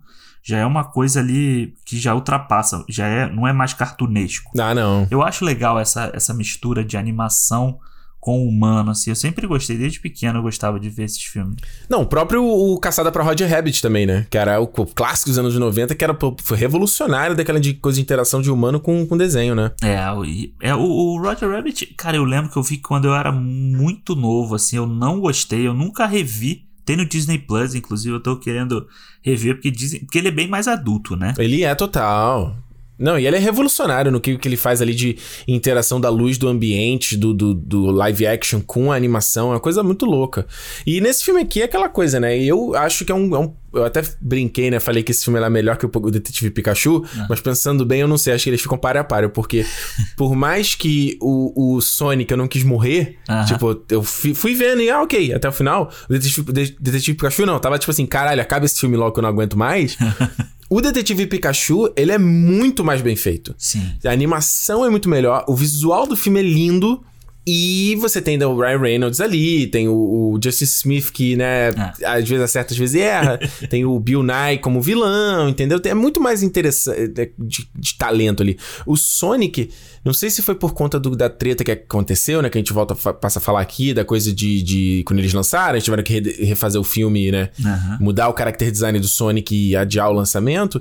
[0.45, 4.51] já é uma coisa ali que já ultrapassa, já é, não é mais cartunesco.
[4.61, 5.07] Ah, não.
[5.09, 7.79] Eu acho legal essa, essa mistura de animação
[8.23, 9.11] com o humano, assim.
[9.11, 11.57] Eu sempre gostei, desde pequeno eu gostava de ver esses filmes.
[11.91, 14.29] Não, o próprio o Caçada pra Roger Rabbit também, né?
[14.31, 17.97] Que era o, o clássico dos anos 90, que era foi revolucionário daquela de coisa
[17.97, 19.73] de interação de humano com, com desenho, né?
[19.83, 20.05] É,
[20.61, 24.15] é o, o, Roger Rabbit, cara, eu lembro que eu vi quando eu era muito
[24.15, 26.65] novo, assim, eu não gostei, eu nunca revi.
[26.85, 28.87] Tem no Disney Plus, inclusive, eu tô querendo
[29.21, 30.01] rever, porque dizem.
[30.01, 31.35] Porque ele é bem mais adulto, né?
[31.39, 32.57] Ele é total.
[32.99, 35.17] Não, e ele é revolucionário no que, que ele faz ali de
[35.49, 39.61] interação da luz do ambiente, do, do, do, live action com a animação, é uma
[39.61, 40.47] coisa muito louca.
[40.87, 42.39] E nesse filme aqui é aquela coisa, né?
[42.39, 44.79] Eu acho que é um, é um eu até brinquei, né?
[44.79, 47.27] Falei que esse filme era melhor que o Detetive Pikachu, ah.
[47.29, 49.65] mas pensando bem, eu não sei, acho que eles ficam páreo a páreo, porque
[50.17, 53.17] por mais que o, o Sonic eu não quis morrer,
[53.49, 57.47] tipo, eu fui, fui vendo e, ah, ok, até o final, o Detetive, Detetive Pikachu
[57.47, 59.97] não, tava tipo assim, caralho, acaba esse filme logo que eu não aguento mais.
[60.73, 63.55] O Detetive Pikachu, ele é muito mais bem feito.
[63.59, 63.93] Sim.
[64.07, 67.05] A animação é muito melhor, o visual do filme é lindo.
[67.45, 72.07] E você tem o Ryan Reynolds ali, tem o, o Justice Smith que, né, É.
[72.07, 73.37] às vezes acerta, às vezes erra.
[73.69, 75.81] tem o Bill Nye como vilão, entendeu?
[75.85, 78.57] É muito mais interessante é, de, de talento ali.
[78.87, 79.71] O Sonic,
[80.05, 82.49] não sei se foi por conta do- da treta que aconteceu, né?
[82.49, 85.75] Que a gente volta, passa a falar aqui, da coisa de, de quando eles lançaram,
[85.75, 87.51] eles tiveram que re- refazer o filme, né?
[87.65, 87.99] Aham.
[88.01, 90.81] Mudar o character design do Sonic e adiar o lançamento.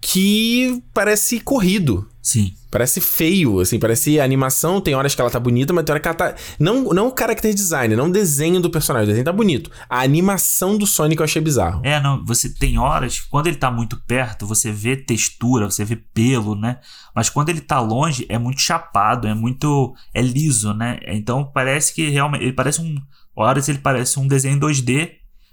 [0.00, 2.06] Que parece corrido.
[2.26, 2.52] Sim.
[2.72, 6.00] Parece feio, assim, parece a animação, tem horas que ela tá bonita, mas tem hora
[6.00, 6.34] que ela tá.
[6.58, 9.70] Não, não o character design, não o desenho do personagem, o desenho tá bonito.
[9.88, 11.82] A animação do Sonic eu achei bizarro.
[11.84, 15.94] É, não, você tem horas, quando ele tá muito perto, você vê textura, você vê
[15.94, 16.80] pelo, né?
[17.14, 19.94] Mas quando ele tá longe, é muito chapado, é muito.
[20.12, 20.98] é liso, né?
[21.06, 22.42] Então parece que realmente.
[22.42, 22.96] Ele parece um.
[23.36, 25.12] Horas ele parece um desenho 2D,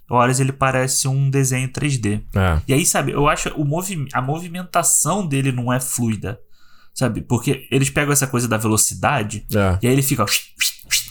[0.10, 2.24] horas ele parece um desenho 3D.
[2.36, 2.62] É.
[2.68, 6.40] E aí, sabe, eu acho o movi a movimentação dele não é fluida.
[6.94, 7.22] Sabe?
[7.22, 9.80] Porque eles pegam essa coisa da velocidade É.
[9.82, 10.24] e aí ele fica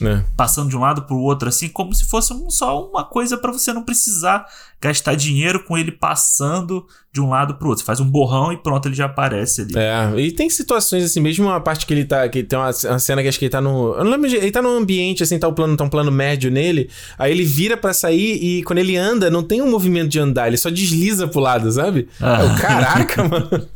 [0.00, 0.24] né?
[0.36, 3.50] passando de um lado pro outro, assim, como se fosse um- só uma coisa pra
[3.52, 4.46] você não precisar
[4.80, 7.80] gastar dinheiro com ele passando de um lado pro outro.
[7.82, 9.72] Você faz um borrão e pronto, ele já aparece ali.
[9.76, 12.28] É, e tem situações assim, mesmo uma parte que ele tá.
[12.28, 13.94] Que tem uma, uma cena que acho que ele tá no.
[13.94, 16.10] Eu não lembro, de- ele tá num ambiente, assim, tá um plano, tá um plano
[16.12, 16.88] médio nele.
[17.18, 20.46] Aí ele vira pra sair e quando ele anda, não tem um movimento de andar,
[20.48, 22.08] ele só desliza pro lado, sabe?
[22.20, 22.40] Ah.
[22.42, 23.68] Eu, caraca, mano.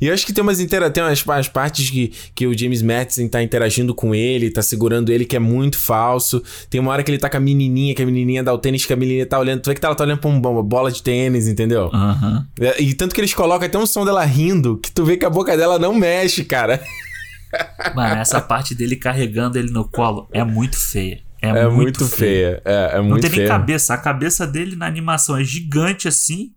[0.00, 2.82] E eu acho que tem umas, intera tem umas, umas partes que, que o James
[2.82, 6.42] Madison tá interagindo com ele, tá segurando ele, que é muito falso.
[6.68, 8.84] Tem uma hora que ele tá com a menininha, que a menininha dá o tênis,
[8.84, 9.60] que a menininha tá olhando.
[9.62, 11.90] Tu vê que ela tá olhando pra um- uma bola de tênis, entendeu?
[11.92, 12.46] Aham.
[12.60, 15.24] É, E tanto que eles colocam até um som dela rindo, que tu vê que
[15.24, 16.80] a boca dela não mexe, cara.
[17.94, 21.20] Mano, essa parte dele carregando ele no colo é muito feia.
[21.40, 22.60] É, É, muito, muito, feia.
[22.64, 23.48] É, é Não muito tem nem feia.
[23.48, 23.94] cabeça.
[23.94, 26.52] A cabeça dele na animação é gigante assim.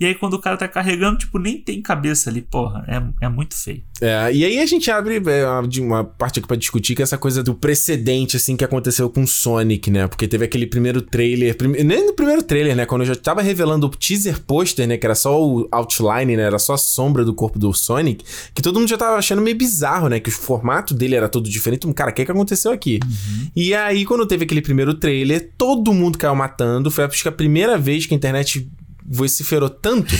[0.00, 2.40] E aí, quando o cara tá carregando, tipo, nem tem cabeça ali.
[2.40, 3.82] Porra, é, é muito feio.
[4.00, 7.02] É, e aí a gente abre é, uma, de uma parte aqui pra discutir que
[7.02, 10.06] é essa coisa do precedente, assim, que aconteceu com Sonic, né?
[10.08, 12.86] Porque teve aquele primeiro trailer, prime- nem no primeiro trailer, né?
[12.86, 14.96] Quando eu já tava revelando o teaser pôster, né?
[14.96, 16.44] Que era só o outline, né?
[16.44, 19.56] Era só a sombra do corpo do Sonic, que todo mundo já tava achando meio
[19.56, 20.18] bizarro, né?
[20.18, 21.86] Que o formato ddele era todo diferente.
[21.86, 23.00] Um, cara, o que que aconteceu aqui?
[23.54, 26.90] E aí, quando teve aquele primeiro trailer, todo mundo caiu matando.
[26.90, 28.66] Foi acho que a primeira vez que a internet
[29.10, 30.14] vociferou tanto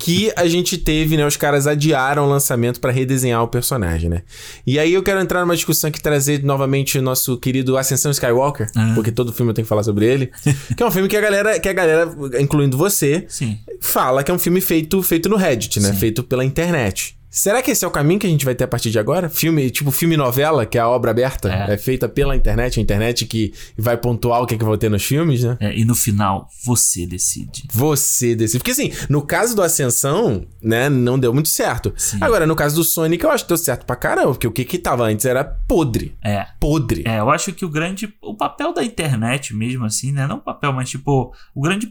[0.00, 1.26] que a gente teve, né?
[1.26, 4.22] Os caras adiaram o lançamento pra redesenhar o personagem, né?
[4.66, 8.70] E aí eu quero entrar numa discussão aqui trazer novamente o nosso querido Ascensão Skywalker,
[8.76, 8.92] Ah.
[8.94, 10.30] porque todo filme eu tenho que falar sobre ele,
[10.76, 13.58] que é um filme que a galera, que a galera, incluindo você, Sim.
[13.80, 15.90] fala que é um filme feito, feito no Reddit, né?
[15.92, 15.98] Sim.
[15.98, 17.16] Feito pela internet.
[17.34, 19.30] Será que esse é o caminho que a gente vai ter a partir de agora?
[19.30, 21.72] Filme, tipo filme novela, que é a obra aberta, É.
[21.72, 24.90] é, feita pela internet, a internet que vai pontuar o que, é que vai ter
[24.90, 25.56] nos filmes, né?
[25.58, 27.64] É, e no final, você decide.
[27.72, 28.58] Você decide.
[28.58, 31.94] Porque assim, no caso do Ascensão, né, não deu muito certo.
[31.96, 32.18] Sim.
[32.20, 34.62] Agora, no caso do Sonic, eu acho que deu certo pra caramba, porque o que
[34.66, 36.14] que tava antes era podre.
[36.22, 36.44] É.
[36.60, 37.02] Podre.
[37.06, 38.12] É, eu acho que o grande.
[38.20, 40.26] O papel da internet mesmo, assim, né?
[40.26, 41.90] Não o papel, mas tipo, o grande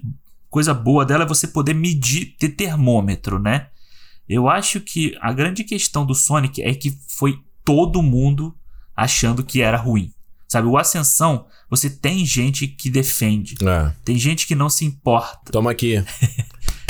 [0.52, 3.68] coisa boa dela é você poder medir, ter termômetro, né?
[4.34, 8.56] Eu acho que a grande questão do Sonic é que foi todo mundo
[8.96, 10.12] achando que era ruim.
[10.48, 13.94] Sabe, o Ascensão, você tem gente que defende, É.
[14.04, 15.52] tem gente que não se importa.
[15.52, 16.04] Toma aqui.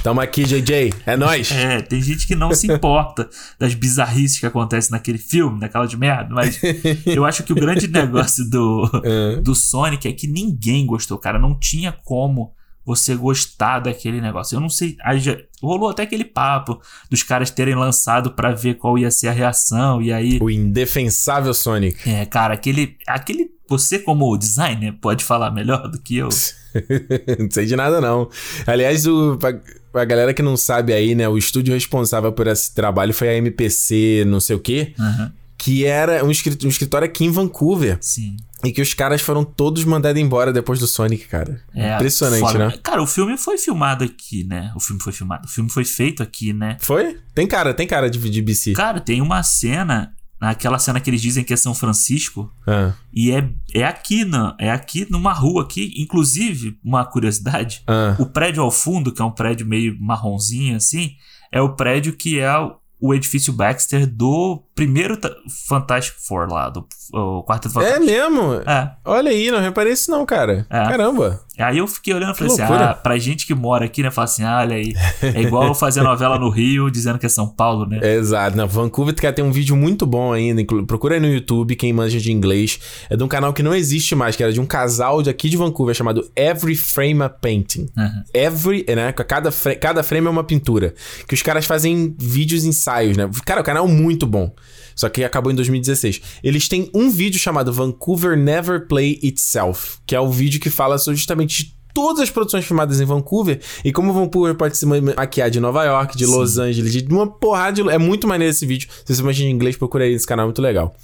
[0.03, 0.91] Toma aqui, JJ.
[1.05, 1.51] É nóis.
[1.51, 5.95] É, tem gente que não se importa das bizarrices que acontecem naquele filme, daquela de
[5.95, 6.59] merda, mas
[7.05, 9.35] eu acho que o grande negócio do, É.
[9.41, 11.37] do Sonic é que ninguém gostou, cara.
[11.37, 12.51] Não tinha como
[12.85, 14.55] você gostar daquele negócio.
[14.55, 14.95] Eu não sei.
[15.03, 19.27] aí já- rolou até aquele papo dos caras terem lançado pra ver qual ia ser
[19.27, 20.01] a reação.
[20.01, 22.09] E aí, O indefensável Sonic.
[22.09, 22.97] é, cara, aquele.
[23.07, 26.27] aquele você, como designer, pode falar melhor do que eu.
[27.39, 28.29] não sei de nada, não.
[28.67, 29.53] Aliás, o, pra,
[29.91, 33.35] pra galera que não sabe aí, né, o estúdio responsável por esse trabalho foi a
[33.35, 37.97] MPC, não sei o quê, Aham, que era um, um escritório aqui em Vancouver.
[38.01, 38.35] sim.
[38.63, 41.61] E que os caras foram todos mandados embora depois do Sonic, cara.
[41.73, 42.67] É, Impressionante, foda.
[42.67, 42.73] né?
[42.83, 44.71] Cara, o filme foi filmado aqui, né?
[44.75, 45.47] O filme foi filmado.
[45.47, 46.77] O filme foi feito aqui, né?
[46.79, 47.17] Foi?
[47.33, 48.73] Tem cara, tem cara de, de BC.
[48.73, 53.31] Cara, tem uma cena, naquela cena que eles dizem que é São Francisco, Ah, e
[53.31, 55.93] é, é aqui, na, é aqui numa rua aqui.
[55.97, 58.15] Inclusive, uma curiosidade, ah.
[58.19, 61.15] o prédio ao fundo, que é um prédio meio marronzinho assim,
[61.51, 65.33] é o prédio que é o, o edifício Baxter do primeiro ta-
[65.67, 68.05] Fantastic Four lá, do o Quarteto É Fantástico.
[68.05, 68.53] mesmo?
[68.65, 68.95] É.
[69.03, 70.65] Olha aí, não reparei isso não, cara.
[70.69, 70.85] É.
[70.85, 71.41] Caramba.
[71.59, 72.89] Aí eu fiquei olhando e falei assim: loucura.
[72.91, 74.09] ah, pra gente que mora aqui, né?
[74.09, 74.93] Fala assim: ah, olha aí.
[75.21, 77.99] É igual eu fazer novela no Rio dizendo que é São Paulo, né?
[78.01, 78.55] Exato.
[78.55, 80.63] Na Vancouver cara, tem um vídeo muito bom ainda.
[80.87, 82.79] Procura aí no YouTube, quem manja de inglês.
[83.09, 85.49] É de um canal que não existe mais, que era de um casal de aqui
[85.49, 87.89] de Vancouver chamado Every Frame a Painting.
[87.97, 88.23] Aham.
[88.33, 89.11] Every, né?
[89.11, 90.93] Cada, fra- cada frame é uma pintura.
[91.27, 93.29] Que os caras fazem vídeos ensaios, né?
[93.45, 94.51] Cara, o canal é muito bom.
[94.95, 96.21] Só que acabou em 2016.
[96.43, 100.97] Eles têm um vídeo chamado Vancouver Never Play Itself, que é o vídeo que fala
[100.97, 105.83] justamente todas as produções filmadas em Vancouver e como Vancouver pode se maquiar de Nova
[105.83, 106.31] York, de Sim.
[106.31, 107.89] Los Angeles, de uma porrada de...
[107.89, 108.89] É muito maneiro esse vídeo.
[109.05, 110.95] Se você imagina em inglês, procura aí nesse canal, é muito legal.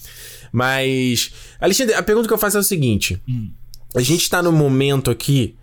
[0.52, 3.22] Mas, Alexandre, a pergunta que eu faço é o seguinte.
[3.28, 3.50] Hum.
[3.96, 5.56] A gente tá no momento aqui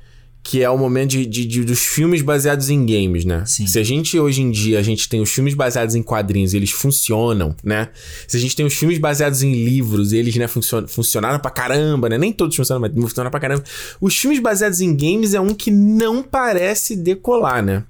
[0.44, 3.42] que é o momento de, de, de, dos filmes baseados em games, né?
[3.46, 3.66] Sim.
[3.66, 6.58] Se a gente hoje em dia a gente tem os filmes baseados em quadrinhos e
[6.58, 7.88] eles funcionam, né?
[8.28, 11.50] Se a gente tem os filmes baseados em livros e eles, né, funcion, funcionaram pra
[11.50, 12.18] caramba, né?
[12.18, 13.64] Nem todos funcionam, mas funcionaram pra caramba.
[13.98, 17.82] Os filmes baseados em games é um que não parece decolar, né?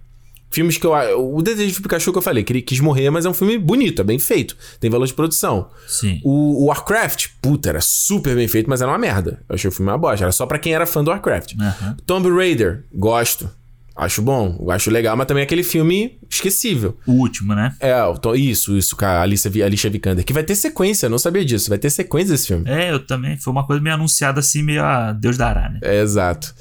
[0.54, 0.92] Filmes que eu.
[1.34, 4.00] O Detetive Pikachu que eu falei, que ele quis morrer, mas é um filme bonito,
[4.00, 4.56] é bem feito.
[4.78, 5.68] Tem valor de produção.
[5.88, 6.20] Sim.
[6.22, 9.42] O, o Warcraft, puta, era super bem feito, mas era uma merda.
[9.48, 10.24] Eu achei o filme uma bosta.
[10.24, 11.54] Era só pra quem era fã do Warcraft.
[11.54, 11.96] Uhum.
[12.06, 13.50] Tomb Raider, gosto.
[13.96, 16.96] Acho bom, acho legal, mas também é aquele filme esquecível.
[17.04, 17.74] O último, né?
[17.80, 17.92] É,
[18.36, 20.24] isso, isso, com a Alicia, Alicia Vikander.
[20.24, 21.68] Que vai ter sequência, eu não sabia disso.
[21.68, 22.64] Vai ter sequência desse filme.
[22.68, 23.36] É, eu também.
[23.38, 25.80] Foi uma coisa meio anunciada assim, meio a Deus dará, né?
[25.82, 26.54] É, exato.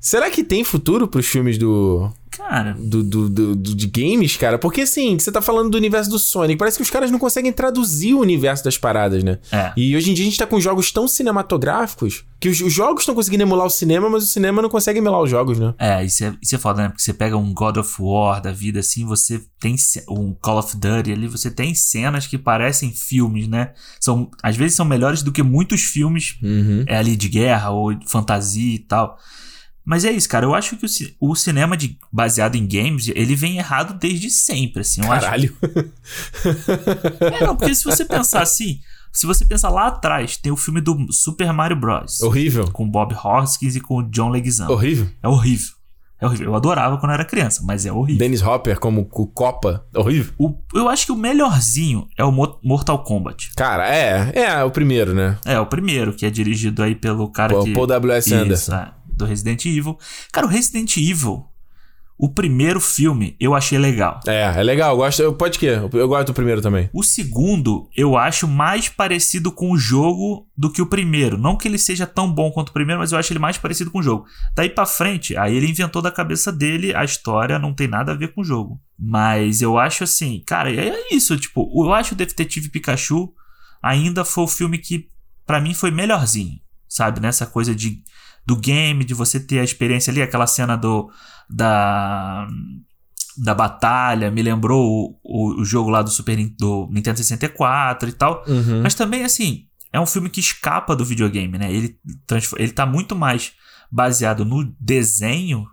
[0.00, 2.10] Será que tem futuro pros filmes do.
[2.30, 2.76] Cara.
[2.78, 4.58] Do, do, do, do, de games, cara?
[4.58, 6.56] Porque assim, você tá falando do universo do Sonic.
[6.56, 9.38] Parece que os caras não conseguem traduzir o universo das paradas, né?
[9.50, 9.72] É.
[9.76, 13.02] E hoje em dia a gente tá com jogos tão cinematográficos que os, os jogos
[13.02, 15.74] estão conseguindo emular o cinema, mas o cinema não consegue emular os jogos, né?
[15.78, 16.88] É, isso é, isso é foda, né?
[16.90, 19.74] Porque você pega um God of War da vida assim, você tem
[20.08, 23.72] um Call of Duty ali, você tem cenas que parecem filmes, né?
[23.98, 26.84] São, às vezes são melhores do que muitos filmes uhum.
[26.86, 29.18] é, ali de guerra ou fantasia e tal.
[29.88, 30.44] Mas é isso, cara.
[30.44, 34.82] Eu acho que o, o, cinema de, baseado em games, ele vem errado desde sempre,
[34.82, 35.00] assim.
[35.00, 35.56] Eu Caralho.
[35.62, 37.24] Acho...
[37.24, 40.82] é, não, porque se você pensar assim, se você pensar lá atrás, tem o filme
[40.82, 42.20] do Super Mario Bros.
[42.20, 42.70] Horrível.
[42.70, 44.70] Com Bob Hoskins e com John Leguizamo.
[44.70, 45.08] Horrível.
[45.22, 45.78] É horrível.
[46.20, 46.48] É horrível.
[46.48, 48.18] Eu adorava quando eu era criança, mas é horrível.
[48.18, 49.86] Dennis Hopper como Copa.
[49.96, 50.34] Horrível.
[50.36, 53.52] O, eu acho que o melhorzinho é o Mortal Kombat.
[53.56, 54.32] Cara, é.
[54.34, 55.38] É o primeiro, né?
[55.46, 57.72] É, o primeiro, que é dirigido aí pelo cara Pô, que...
[57.72, 58.34] Paul W.S.
[58.34, 58.74] Anderson.
[58.74, 59.98] É do Resident Evil.
[60.32, 61.44] Cara, o Resident Evil,
[62.18, 64.18] o primeiro filme, eu achei legal.
[64.26, 64.90] É, é legal.
[64.90, 65.66] Eu gosto, eu, pode que?
[65.66, 66.90] Eu gosto do primeiro também.
[66.92, 71.38] O segundo, eu acho mais parecido com o jogo do que o primeiro.
[71.38, 73.92] Não que ele seja tão bom quanto o primeiro, mas eu acho ele mais parecido
[73.92, 74.26] com o jogo.
[74.56, 78.16] Daí pra frente, aí ele inventou da cabeça dele, a história não tem nada a
[78.16, 78.80] ver com o jogo.
[78.98, 81.36] Mas eu acho assim, cara, é isso.
[81.36, 83.32] Tipo, eu acho o Detetive Pikachu
[83.80, 85.08] ainda foi o filme que,
[85.46, 86.58] para mim, foi melhorzinho.
[86.88, 87.20] Sabe?
[87.20, 88.02] Nessa coisa de
[88.48, 91.10] do game, de você ter a experiência ali, aquela cena do
[91.50, 92.48] da
[93.36, 98.12] da batalha, me lembrou o, o, o jogo lá do Super do Nintendo 64 e
[98.12, 98.42] tal.
[98.48, 98.82] Uhum.
[98.82, 101.70] Mas também assim, é um filme que escapa do videogame, né?
[101.70, 102.00] Ele
[102.56, 103.52] ele tá muito mais
[103.92, 105.66] baseado no desenho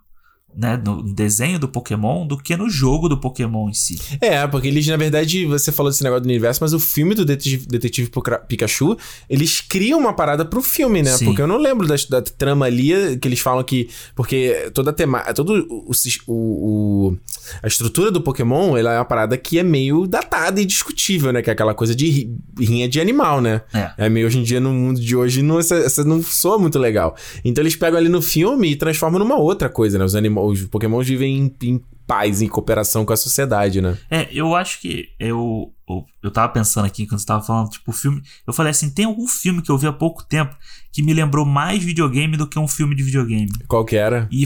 [0.58, 4.00] né, no desenho do Pokémon do que no jogo do Pokémon em si.
[4.22, 7.26] É, porque eles, na verdade, você falou desse negócio do universo, mas o filme do
[7.26, 8.12] Detetive, Detetive
[8.48, 8.98] Pikachu,
[9.30, 11.12] eles criam uma parada pro filme, né?
[11.12, 11.26] Sim.
[11.26, 13.90] Porque eu não lembro da, da, trama ali que eles falam que.
[14.16, 15.92] Porque toda a tema, todo o,
[16.28, 17.18] o, o,
[17.62, 21.42] a estrutura do Pokémon, ela é uma parada que é meio datada e discutível, né?
[21.42, 23.62] Que é aquela coisa de rinha de animal, né?
[23.74, 24.06] É.
[24.06, 26.80] é meio hoje em dia, no mundo de hoje, não, essa, essa não soa muito
[26.80, 27.16] legal.
[27.44, 30.06] Então eles pegam ali no filme e transformam numa outra coisa, né?
[30.06, 33.98] Os animais os Pokémon vivem em, em paz, em cooperação com a sociedade, né?
[34.10, 37.92] É, eu acho que eu, eu, eu tava pensando aqui quando você tava falando, tipo,
[37.92, 38.22] filme.
[38.46, 40.56] Eu falei assim: tem algum filme que eu vi há pouco tempo
[40.92, 43.52] que me lembrou mais videogame do que um filme de videogame.
[43.68, 44.28] Qual que era?
[44.32, 44.46] E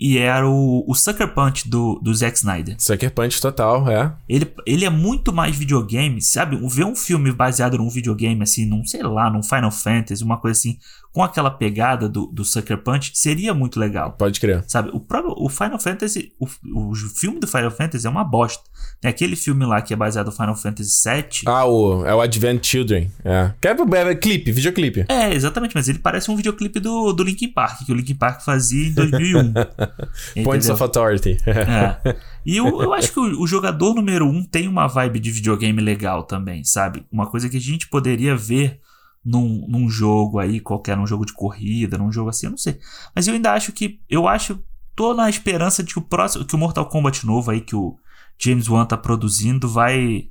[0.00, 2.74] e era o, o Sucker Punch do, do Zack Snyder.
[2.78, 4.10] Sucker Punch total, é.
[4.26, 6.56] Ele, ele é muito mais videogame, sabe?
[6.68, 10.58] Ver um filme baseado num videogame, assim, num, sei lá, num Final Fantasy, uma coisa
[10.58, 10.78] assim,
[11.12, 14.12] com aquela pegada do, do Sucker Punch, seria muito legal.
[14.12, 14.64] Pode crer.
[14.68, 14.90] Sabe?
[14.92, 18.62] O próprio o Final Fantasy, o, o filme do Final Fantasy é uma bosta.
[19.00, 21.42] Tem aquele filme lá que é baseado no Final Fantasy VII.
[21.46, 23.10] Ah, o, é o Advent Children.
[23.24, 23.52] É.
[23.60, 25.06] Que é, é, é clipe, videoclipe.
[25.08, 28.42] É, exatamente, mas ele parece um videoclipe do, do Linkin Park, que o Linkin Park
[28.42, 29.52] fazia em 2001.
[30.44, 31.38] Points of Authority.
[31.46, 32.16] é.
[32.44, 35.80] E eu, eu acho que o, o, jogador número um tem uma vibe de videogame
[35.80, 37.04] legal também, sabe?
[37.12, 38.80] Uma coisa que a gente poderia ver
[39.24, 42.78] num, num jogo aí, qualquer, num jogo de corrida, num jogo assim, eu não sei.
[43.14, 44.00] Mas eu ainda acho que.
[44.08, 44.62] Eu acho.
[44.96, 46.44] Tô na esperança de que o próximo.
[46.44, 47.96] Que o Mortal Kombat novo aí, que o
[48.38, 50.28] James Wan tá produzindo, vai.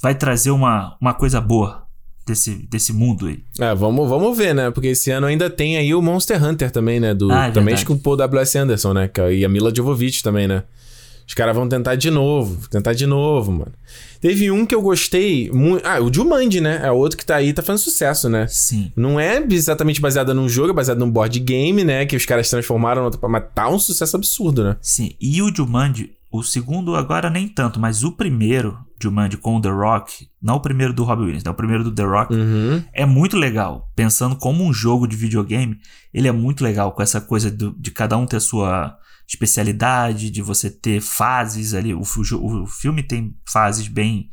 [0.00, 1.86] Vai trazer uma, uma coisa boa
[2.26, 3.44] desse, desse mundo aí.
[3.58, 4.70] É, vamos, vamos ver, né?
[4.70, 7.12] Porque esse ano ainda tem aí o Monster Hunter também, né?
[7.12, 8.56] Do, ah, é também acho com o Paul W.S.
[8.56, 9.10] Anderson, né?
[9.32, 10.64] E a Mila Jovovich também, né?
[11.30, 13.70] Os caras vão tentar de novo, tentar de novo, mano.
[14.20, 15.86] Teve um que eu gostei muito.
[15.86, 16.80] Ah, o Jumanji, né?
[16.82, 18.48] É outro que tá aí, tá fazendo sucesso, né?
[18.48, 18.90] Sim.
[18.96, 22.04] Não é exatamente baseado num jogo, é baseado num board game, né?
[22.04, 24.76] Que os caras transformaram, mas tá um sucesso absurdo, né?
[24.82, 25.12] Sim.
[25.20, 30.26] E o Jumanji, o segundo agora nem tanto, mas o primeiro, Jumanji com The Rock,
[30.42, 32.82] não o primeiro do Robbie Williams, não, o primeiro do The Rock, Uhum.
[32.92, 33.88] é muito legal.
[33.94, 35.78] Pensando como um jogo de videogame,
[36.12, 38.98] ele é muito legal com essa coisa do- de cada um ter sua
[39.30, 41.94] especialidade, de você ter fases ali.
[41.94, 44.28] O, fi- o filme tem fases bem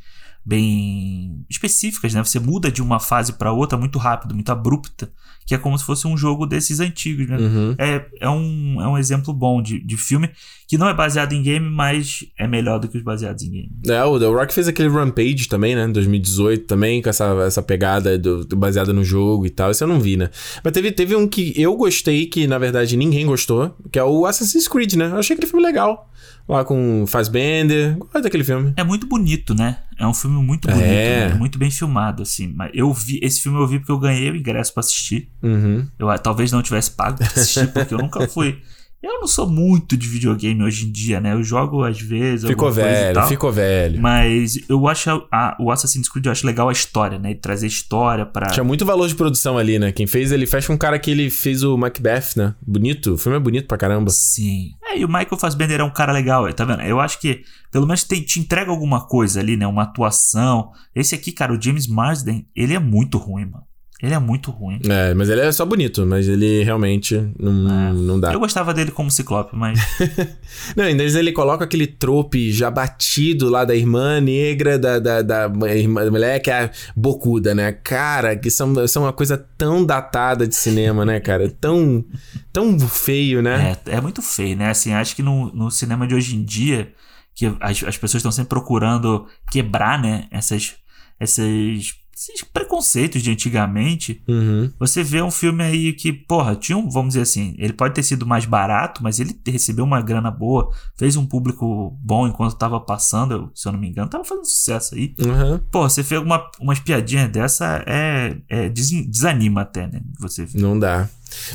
[0.48, 2.24] bem específicas, né?
[2.24, 5.10] Você muda de uma fase para outra muito rápido, muito abrupta,
[5.46, 7.36] que é como se fosse um jogo desses antigos, né?
[7.38, 7.74] Uhum.
[7.78, 10.28] É, é, um, é um exemplo bom de, de filme
[10.66, 13.70] que não é baseado em game, mas é melhor do que os baseados em game.
[13.86, 15.84] É, o The Rock fez aquele Rampage também, né?
[15.84, 19.70] Em 2018 também, com essa, essa pegada do, do- baseada no jogo e tal.
[19.70, 20.28] Isso eu não vi, né?
[20.64, 24.26] Mas teve, teve um que eu gostei, que na verdade ninguém gostou, que é o
[24.26, 25.06] Assassin's Creed, né?
[25.10, 26.10] Eu achei aquele filme legal.
[26.46, 27.96] Lá com Fassbender.
[27.98, 28.72] Gosto daquele filme.
[28.76, 29.78] É muito bonito, né?
[29.98, 31.34] É um filme muito bonito, É.
[31.34, 32.52] muito bem filmado, assim.
[32.54, 35.28] Mas eu vi esse filme eu vi porque eu ganhei o ingresso pra assistir.
[35.42, 35.86] Uhum.
[35.98, 38.62] Eu ah, talvez não tivesse pago pra assistir, porque eu nunca fui.
[39.00, 41.32] Eu não sou muito de videogame hoje em dia, né?
[41.32, 42.48] Eu jogo às vezes.
[42.48, 43.28] Ficou e velho, tal.
[43.28, 44.00] ficou velho.
[44.00, 47.30] Mas eu acho a- a- o Assassin's Creed, eu acho legal a história, né?
[47.30, 48.48] Ele trazer história pra.
[48.48, 49.92] Tinha muito valor de produção ali, né?
[49.92, 52.54] Quem fez, ele fecha um cara que ele fez o Macbeth, né?
[52.60, 53.12] Bonito.
[53.14, 54.10] O filme é bonito pra caramba.
[54.10, 54.70] Sim.
[54.84, 56.82] É, e o Michael Fassbender é um cara legal, tá vendo?
[56.82, 59.66] Eu acho que pelo menos tem- te entrega alguma coisa ali, né?
[59.66, 60.70] Uma atuação.
[60.92, 63.64] Esse aqui, cara, o James Marsden, ele é muito ruim, mano.
[64.00, 64.78] Ele é muito ruim.
[64.88, 67.92] É, mas ele é só bonito, mas ele realmente não, É.
[67.92, 68.32] não dá.
[68.32, 69.80] Eu gostava dele como Ciclope, mas
[70.76, 75.50] Não, ainda ele coloca aquele trope já batido lá da irmã negra, da, da, da
[75.74, 77.72] irmã, mulher que é a bocuda, né?
[77.72, 81.50] Cara, que são, são uma coisa tão datada de cinema, né, cara?
[81.60, 82.04] Tão,
[82.52, 83.76] tão feio, né?
[83.84, 84.70] é, é muito feio, né?
[84.70, 86.92] Assim, acho que no, no cinema de hoje em dia,
[87.34, 90.28] que as, as pessoas estão sempre procurando quebrar, né?
[90.30, 90.76] Essas,
[91.18, 94.22] essas, esses preconceitos de antigamente.
[94.26, 94.70] Uhum.
[94.78, 98.02] Você vê um filme aí que, porra, tinha um, vamos dizer assim, ele pode ter
[98.02, 102.80] sido mais barato, mas ele recebeu uma grana boa, fez um público bom enquanto tava
[102.80, 105.14] passando, se eu não me engano, tava fazendo sucesso aí.
[105.20, 105.58] Uhum.
[105.70, 110.00] Pô, você fez uma, umas piadinhas dessa, é, é des- desanima até, né?
[110.18, 110.58] Você vê.
[110.60, 111.08] Não dá.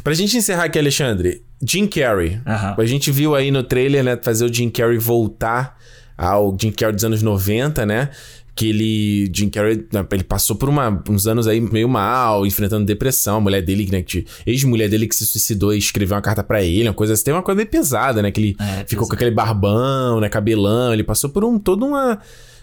[0.04, 2.40] Pra gente encerrar aqui, Alexandre, Jim Carrey.
[2.46, 2.76] Aham.
[2.78, 5.78] A gente viu aí no trailer, né, fazer o Jim Carrey voltar
[6.18, 8.10] ao Jim Carrey dos anos 90, né?
[8.56, 12.86] Que ele, Jim Carrey, né, ele passou por uma- uns anos aí meio mal, enfrentando
[12.86, 13.38] depressão.
[13.38, 16.62] A mulher dele, né, que, ex-mulher dele que se suicidou e escreveu uma carta pra
[16.64, 17.24] ele, uma coisa assim.
[17.24, 18.30] Tem uma coisa meio pesada, né?
[18.32, 19.08] Que ele É, ficou pesado.
[19.08, 20.94] com aquele barbão, né, cabelão.
[20.94, 22.20] Ele passou por um, toda uma...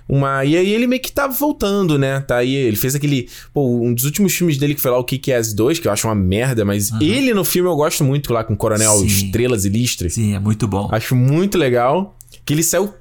[0.09, 0.45] Uma...
[0.45, 2.21] E aí ele meio que tá voltando, né?
[2.21, 3.29] Tá aí, ele fez aquele...
[3.55, 6.09] Pô, um dos últimos filmes dele que foi lá o Kick-Ass 2, que eu acho
[6.09, 9.07] uma merda, mas ele no filme eu gosto muito lá com o Coronel Sim.
[9.07, 10.15] Estrelas e Listres.
[10.15, 10.89] Sim, é muito bom.
[10.91, 12.93] Acho muito legal que ele saiu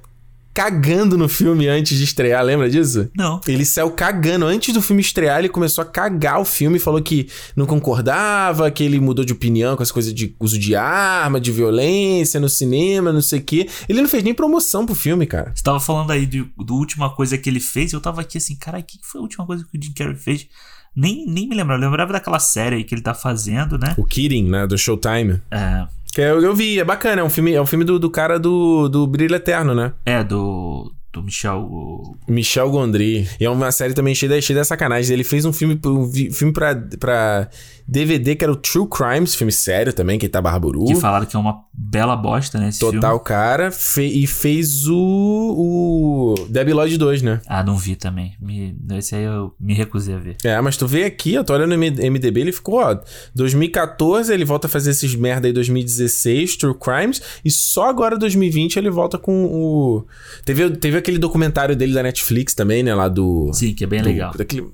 [0.60, 3.10] cagando no filme antes de estrear, lembra disso?
[3.16, 3.40] Não.
[3.48, 4.44] Ele saiu cagando.
[4.44, 8.84] Antes do filme estrear, ele começou a cagar o filme, falou que não concordava, que
[8.84, 13.10] ele mudou de opinião com essa coisa de uso de arma, de violência no cinema,
[13.10, 13.70] não sei o quê.
[13.88, 15.50] Ele não fez nem promoção pro filme, cara.
[15.54, 18.80] Você tava falando aí do última coisa que ele fez, eu tava aqui assim, cara,
[18.80, 20.46] o que que foi a última coisa que o Jim Carrey fez?
[20.94, 23.94] Nem, nem me lembro, eu lembrava daquela série aí que ele tá fazendo, né?
[23.96, 25.40] O Kidding, né, do Showtime.
[25.50, 28.10] É, Que eu, eu vi, é bacana, é um filme, é um filme do, do
[28.10, 29.92] cara do, do Brilho Eterno, né?
[30.04, 32.16] é do, do Michel.
[32.28, 33.28] Michel Gondry.
[33.38, 35.12] E é uma série também cheia, cheia de sacanagem.
[35.12, 37.48] Ele fez um filme, um filme pra, pra
[37.90, 40.84] DVD que era o True Crimes, filme sério também, que tá Barburu.
[40.84, 42.70] Que falaram que é uma bela bosta, né?
[42.78, 43.24] Total filme.
[43.24, 43.70] cara.
[43.72, 47.40] Fe- e fez o, o Debbie Lloyd 2, né?
[47.46, 48.34] Ah, não vi também.
[48.40, 50.36] Me, esse aí eu me recusei a ver.
[50.44, 52.96] É, mas tu vê aqui, eu tô olhando no MDB, ele ficou, ó,
[53.34, 58.76] 2014 ele volta a fazer esses merda aí 2016, True Crimes, e só agora 2020
[58.76, 60.04] ele volta com o...
[60.44, 63.50] Teve, teve aquele documentário dele da Netflix também, né, lá do...
[63.52, 64.32] Sim, que é bem do- legal.
[64.36, 64.66] Daquele,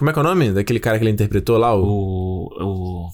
[0.00, 0.52] como é que é o nome?
[0.52, 1.84] Daquele cara que ele interpretou lá, o...
[1.84, 3.08] O, o,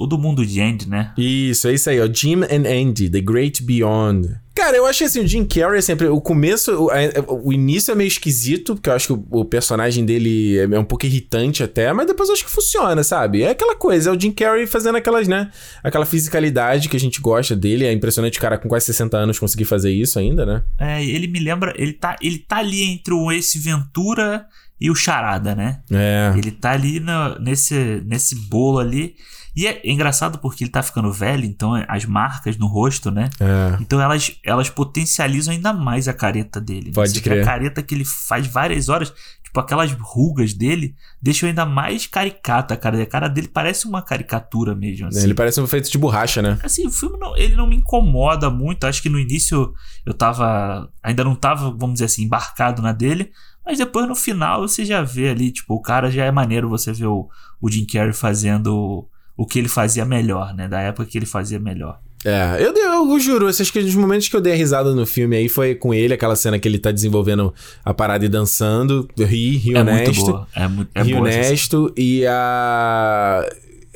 [0.00, 1.12] o do mundo de Andy, né?
[1.18, 2.06] Isso, é isso aí, ó.
[2.06, 4.28] Jim and Andy, The Great Beyond.
[4.54, 6.06] Cara, eu achei assim, o Jim Carrey sempre.
[6.06, 6.96] O começo, o, a-
[7.42, 10.78] o início é meio esquisito, porque eu acho que o, o personagem dele é, é
[10.78, 13.42] um pouco irritante até, mas depois eu acho que funciona, sabe?
[13.42, 15.50] É aquela coisa, é o Jim Carrey fazendo aquelas, né?
[15.82, 17.84] Aquela fisicalidade que a gente gosta dele.
[17.84, 20.62] É impressionante o cara com quase 60 anos conseguir fazer isso ainda, né?
[20.78, 21.74] É, ele me lembra.
[21.76, 24.46] Ele tá, ele tá ali entre o Ace Ventura
[24.80, 25.80] e o Charada, né?
[25.90, 26.32] É.
[26.36, 29.14] Ele tá ali na- nesse, nesse bolo ali.
[29.56, 33.28] E é engraçado porque ele tá ficando velho, então as marcas no rosto, né?
[33.40, 33.76] É.
[33.80, 36.86] Então elas, elas potencializam ainda mais a careta dele.
[36.88, 36.92] né?
[36.94, 37.42] Pode vê crer.
[37.42, 42.74] A careta que ele faz várias horas, tipo aquelas rugas dele, deixam ainda mais caricata
[42.74, 43.02] a cara.
[43.02, 45.08] A cara dele parece uma caricatura mesmo.
[45.08, 45.24] Assim.
[45.24, 46.56] Ele parece um feito de borracha, né?
[46.62, 48.84] Assim, o filme não, ele não me incomoda muito.
[48.86, 49.72] Acho que no início
[50.06, 50.88] eu tava.
[51.02, 53.32] Ainda não tava, vamos dizer assim, embarcado na dele.
[53.68, 56.90] Mas depois no final você já vê ali, tipo, o cara já é maneiro você
[56.90, 57.28] ver o,
[57.60, 59.06] o Jim Carrey fazendo
[59.36, 60.66] o que ele fazia melhor, né?
[60.66, 62.00] Da época que ele fazia melhor.
[62.24, 65.04] É, eu, eu, eu juro, acho que os momentos que eu dei a risada no
[65.04, 67.52] filme aí foi com ele, aquela cena que ele tá desenvolvendo
[67.84, 69.06] a parada e dançando.
[69.18, 70.14] Ri, ri É honesto.
[70.14, 70.48] muito boa.
[70.54, 73.46] É, muito, é ri boa honesto e a.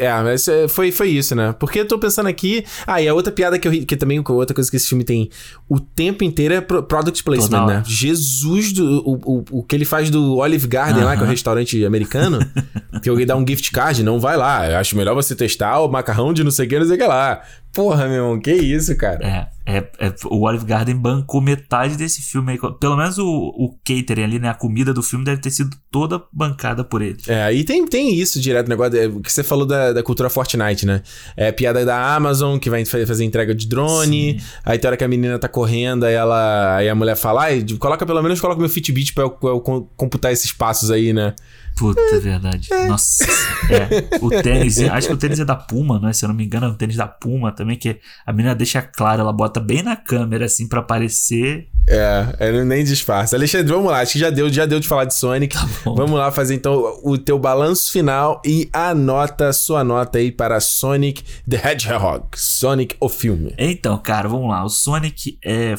[0.03, 1.55] É, mas é, foi, foi isso, né?
[1.59, 2.64] Porque eu tô pensando aqui.
[2.86, 5.05] Ah, e a outra piada que eu ri, que também outra coisa que esse filme
[5.05, 5.30] tem
[5.68, 7.82] o tempo inteiro é pro- product placement, Toda né?
[7.86, 11.24] Jesus, do, o, o, o que ele faz do Olive Garden lá, que é o
[11.24, 11.30] Aham.
[11.30, 12.38] restaurante americano,
[13.03, 14.68] que alguém dá um gift card, não vai lá.
[14.70, 16.98] Eu acho melhor você testar o macarrão de não sei o que, não sei o
[16.98, 17.42] que lá.
[17.72, 19.48] Porra, meu irmão, que isso, cara.
[19.64, 22.58] É, é, é- o Olive Garden bancou metade desse filme aí.
[22.78, 24.48] Pelo menos o, o catering ali, né?
[24.50, 27.16] A comida do filme deve ter sido toda bancada por ele.
[27.26, 30.84] É, aí tem, tem isso direto, negócio é, que você falou da, da cultura Fortnite,
[30.84, 31.02] né?
[31.36, 34.38] É piada da Amazon, que vai fa- fazer entrega de drone.
[34.64, 36.76] Aí tem hora que a menina tá correndo, aí ela.
[36.76, 39.88] Aí a mulher fala, ai, coloca pelo menos coloca meu Fitbit pra eu, eu com-
[39.96, 41.34] computar esses passos aí, né?
[41.76, 42.68] Puta, é verdade.
[42.88, 43.24] Nossa.
[43.70, 44.18] É.
[44.20, 46.12] O tênis, acho que o tênis é da Puma, né?
[46.12, 48.82] Se eu não me engano, é o tênis da Puma também, que a menina deixa
[48.82, 51.68] claro, ela bota bem na câmera, assim, pra aparecer.
[51.88, 53.34] É, é, nem disfarça.
[53.36, 55.56] Alexandre, vamos lá, acho que já deu, já deu de falar de Sonic.
[55.56, 55.94] Tá bom.
[55.94, 60.60] Vamos lá fazer então o teu balanço final e a nota, sua nota aí para
[60.60, 62.26] Sonic the Hedgehog.
[62.36, 63.54] Sonic, o filme.
[63.58, 64.64] Então, cara, vamos lá.
[64.64, 65.74] O Sonic é.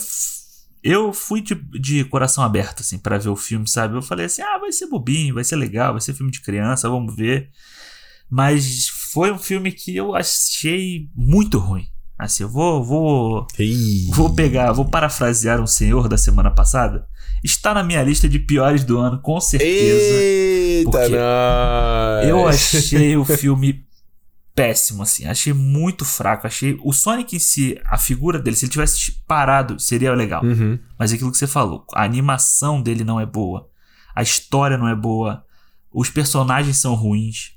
[0.83, 3.95] Eu fui de, de coração aberto, assim, pra ver o filme, sabe?
[3.95, 6.89] Eu falei assim: ah, vai ser bobinho, vai ser legal, vai ser filme de criança,
[6.89, 7.49] vamos ver.
[8.29, 11.87] Mas foi um filme que eu achei muito ruim.
[12.17, 13.47] Assim, eu vou, vou,
[14.11, 17.07] vou pegar, vou parafrasear um senhor da semana passada.
[17.43, 20.13] Está na minha lista de piores do ano, com certeza.
[20.15, 22.27] Eita, nós.
[22.27, 23.85] Eu achei o filme
[24.55, 25.25] péssimo, assim.
[25.25, 26.47] Achei muito fraco.
[26.47, 30.43] Achei o Sonic em si, a figura dele, se ele tivesse parado, seria legal.
[30.43, 30.79] Uhum.
[30.97, 33.69] Mas é aquilo que você falou, a animação dele não é boa,
[34.15, 35.45] a história não é boa,
[35.91, 37.53] os personagens são ruins.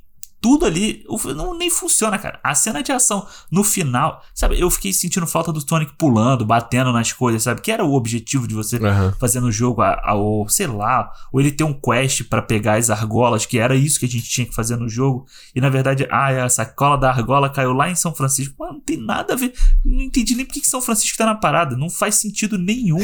[0.46, 2.38] Tudo ali não, nem funciona, cara.
[2.44, 4.60] A cena de ação no final, sabe?
[4.60, 7.60] Eu fiquei sentindo falta do Sonic pulando, batendo nas coisas, sabe?
[7.60, 9.12] Que era o objetivo de você Aham.
[9.18, 12.74] fazer no jogo, a, a- ou sei lá, ou ele ter um quest pra pegar
[12.78, 15.26] as argolas, que era isso que a gente tinha que fazer no jogo.
[15.52, 18.54] E na verdade, ah, a sacola da argola caiu lá em São Francisco.
[18.56, 19.52] Mano, não tem nada a ver.
[19.84, 21.76] Não entendi nem por que que São Francisco tá na parada.
[21.76, 23.00] Não faz sentido nenhum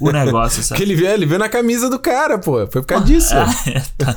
[0.00, 0.78] o negócio, sabe?
[0.80, 2.52] Porque ele veio, ele veio na camisa do cara, pô.
[2.68, 3.34] Foi por causa disso.
[3.34, 4.16] Ah, é, tá.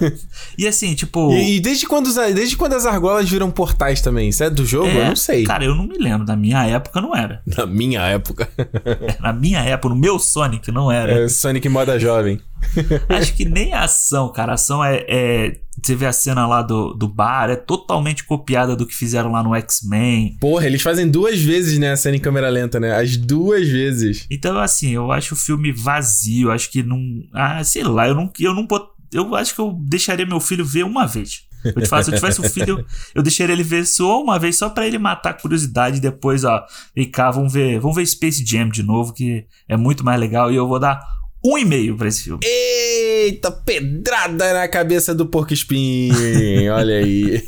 [0.58, 1.34] E assim, tipo.
[1.34, 4.30] E, e desde, quando, os- desde quando as argolas viram portais também?
[4.30, 4.88] Isso é do jogo?
[4.88, 5.44] é, eu não sei.
[5.46, 6.28] Cara, eu não me lembro.
[6.28, 7.42] Na minha época não era.
[7.58, 8.48] Na minha época.
[9.22, 11.24] Na minha época, no meu Sonic não era.
[11.24, 12.40] É Sonic moda jovem.
[13.10, 14.52] Acho que nem a ação, cara.
[14.52, 18.76] A ação é, é- Você vê a cena lá do, do bar, é totalmente copiada
[18.76, 20.38] do que fizeram lá no X-Men.
[20.40, 22.96] Porra, eles fazem duas vezes, né, a cena em câmera lenta, né?
[22.96, 24.26] As duas vezes.
[24.32, 26.52] Então, assim, eu acho o filme vazio.
[26.52, 27.00] Acho que não.
[27.34, 28.32] Ah, sei lá, eu não.
[28.40, 31.44] Eu não bot- Eu acho que eu deixaria meu filho ver uma vez.
[31.66, 34.58] Eu te falo, se eu tivesse um filho, eu, deixaria ele ver só uma vez,
[34.58, 36.00] só pra ele matar a curiosidade.
[36.00, 40.04] Depois, ó, vem cá, vamos ver, vamos ver Space Jam de novo, que é muito
[40.04, 40.52] mais legal.
[40.52, 41.00] E eu vou dar
[41.44, 42.40] um e meio pra esse filme.
[42.44, 46.14] Eita, pedrada na cabeça do porco espinho.
[46.74, 47.44] Olha aí.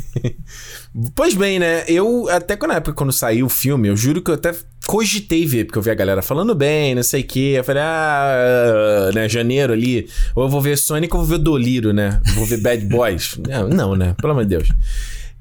[1.16, 1.84] Pois bem, né?
[1.88, 4.54] Eu, até na época quando saiu o filme, eu juro que eu até
[4.88, 7.56] cogitei ver, porque eu vi a galera falando bem, não sei o quê.
[7.58, 11.44] Eu falei, ah, né, janeiro ali, ou eu vou ver Sonic ou eu vou ver
[11.44, 12.22] Doliro, né?
[12.36, 13.38] Vou ver Bad Boys.
[13.70, 14.16] Não, né?
[14.20, 14.70] Pelo amor de Deus.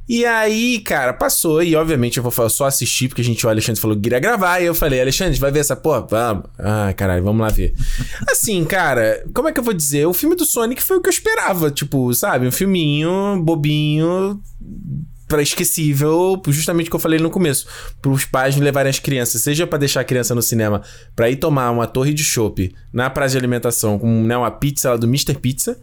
[0.09, 3.81] E aí, cara, passou e obviamente eu vou só assistir porque a gente, o Alexandre
[3.81, 6.03] falou que queria gravar e eu falei, Alexandre, vai ver essa porra?
[6.03, 6.45] Vamos.
[6.57, 7.75] Ah, caralho, vamos lá ver.
[8.31, 10.07] Assim, cara, como é que eu vou dizer?
[10.07, 12.47] O filme do Sonic foi o que eu esperava, tipo, sabe?
[12.47, 14.41] Um filminho bobinho
[15.27, 17.67] pra esquecível, justamente o que eu falei no começo,
[18.01, 20.83] pros pais levarem as crianças, seja pra deixar a criança no cinema
[21.15, 24.91] pra ir tomar uma torre de chopp na praça de alimentação com né, uma pizza
[24.91, 25.35] lá do Mr.
[25.35, 25.79] Pizza,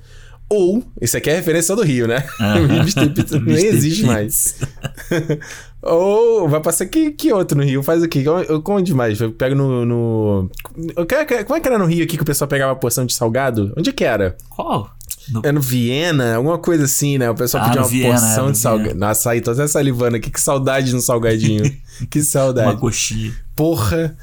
[0.54, 2.24] ou, isso aqui é referência do Rio, né?
[3.16, 4.56] Pizza nem existe mais.
[5.82, 7.84] Ou vai passar que, que outro no Rio?
[7.84, 8.24] Faz o quê?
[8.70, 9.20] Onde mais?
[9.20, 9.86] Eu pego no.
[9.86, 10.49] no...
[10.95, 13.06] Eu quero- Como é que era no Rio aqui que o pessoal pegava a porção
[13.06, 13.74] de salgado?
[13.78, 14.38] Onde que era?
[14.49, 14.89] Qual?
[15.30, 17.30] No- É no Viena, alguma coisa assim, né?
[17.30, 18.95] O pessoal Ah, pedia no uma Viena, porção é, de salgado.
[18.95, 20.32] Nossa, aí tô até salivando aqui.
[20.32, 21.64] Que saudade no salgadinho.
[22.10, 22.68] que saudade.
[22.70, 23.34] Uma coxinha.
[23.56, 24.16] Porra.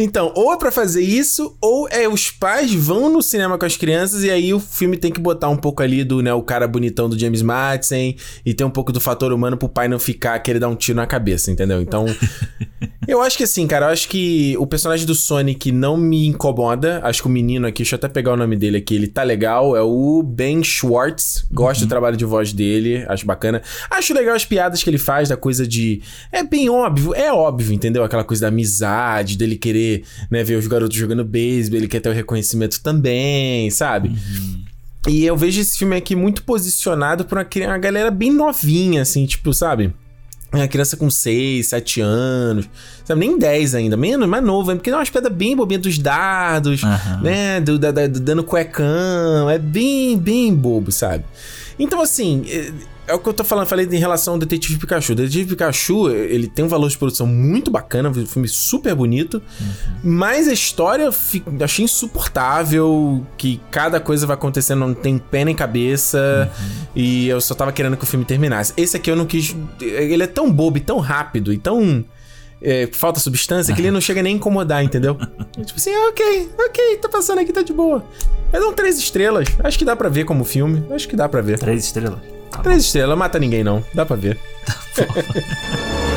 [0.00, 3.76] Então, ou é pra fazer isso, ou é os pais vão no cinema com as
[3.76, 6.68] crianças e aí o filme tem que botar um pouco ali do, né, o cara
[6.68, 8.14] bonitão do James Madison
[8.46, 10.94] e tem um pouco do fator humano pro pai não ficar querer dar um tiro
[10.94, 11.82] na cabeça, entendeu?
[11.82, 12.06] Então,
[13.08, 17.00] eu acho que assim, cara, eu acho que o personagem do Sonic não me incomoda.
[17.02, 19.24] Acho que o menino aqui, deixa eu até pegar o nome dele aqui, ele tá
[19.24, 21.44] legal, é o Ben Schwartz.
[21.50, 23.62] Gosto do trabalho de voz dele, acho bacana.
[23.90, 26.02] Acho legal as piadas que ele faz, da coisa de.
[26.30, 28.04] É bem óbvio, é óbvio, entendeu?
[28.04, 29.87] Aquela coisa da amizade, dele querer,
[30.30, 34.12] né, ver os garotos jogando beisebol, ele quer ter o reconhecimento também, sabe?
[35.06, 39.24] E eu vejo esse filme aqui muito posicionado pra uma, uma galera bem novinha, assim,
[39.26, 39.92] tipo, sabe?
[40.52, 42.68] Uma criança com 6, 7 anos,
[43.04, 43.20] sabe?
[43.20, 47.20] Nem 10 ainda, menos, mais novo, porque é umas pedras bem bobinhas dos dados, uhum.
[47.22, 47.60] né?
[47.60, 51.24] Do, da, do dano cuecão, é bem, bem bobo, sabe?
[51.78, 52.44] Então, assim,
[53.08, 55.12] é, o que eu tô falando, falei em relação ao Detetive Pikachu.
[55.12, 59.42] O Detetive Pikachu, ele tem um valor de produção muito bacana, um filme super bonito,
[59.60, 59.66] uhum.
[60.04, 61.14] mas a história eu
[61.64, 66.86] achei insuportável, que cada coisa vai acontecendo, não tem pé nem cabeça, uhum.
[66.94, 68.74] e eu só tava querendo que o filme terminasse.
[68.76, 69.56] Esse aqui eu não quis.
[69.80, 72.04] Ele é tão bobo e tão rápido e tão.
[72.60, 75.14] É, falta substância que ele não chega nem a incomodar, entendeu?
[75.64, 78.04] tipo assim, ah, ok, ok, tá passando aqui, tá de boa.
[78.52, 79.48] Mas dão três estrelas.
[79.62, 80.84] Acho que dá pra ver como filme.
[80.90, 81.58] Acho que dá pra ver.
[81.58, 82.37] Três estrelas.
[82.50, 83.84] Tá Três estrelas, mata ninguém não.
[83.94, 84.38] Dá pra ver.
[84.94, 86.07] Tá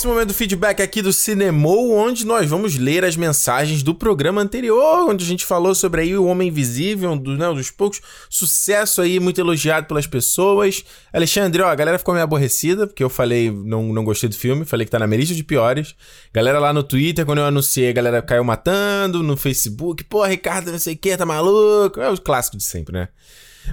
[0.00, 4.40] Feedbacks, momento do feedback aqui do Cinemou, onde nós vamos ler as mensagens do programa
[4.40, 8.00] anterior, onde a gente falou sobre aí o Homem Invisível, um do, né, dos poucos
[8.28, 10.84] sucesso aí, muito elogiado pelas pessoas.
[11.12, 14.64] Alexandre, ó, a galera ficou meio aborrecida, porque eu falei, não, não gostei do filme,
[14.64, 15.94] falei que tá na minha de piores.
[16.32, 20.72] Galera lá no Twitter, quando eu anunciei, a galera caiu matando, no Facebook, pô, Ricardo,
[20.72, 22.00] não sei o que, tá maluco?
[22.00, 23.08] É o clássico de sempre, né?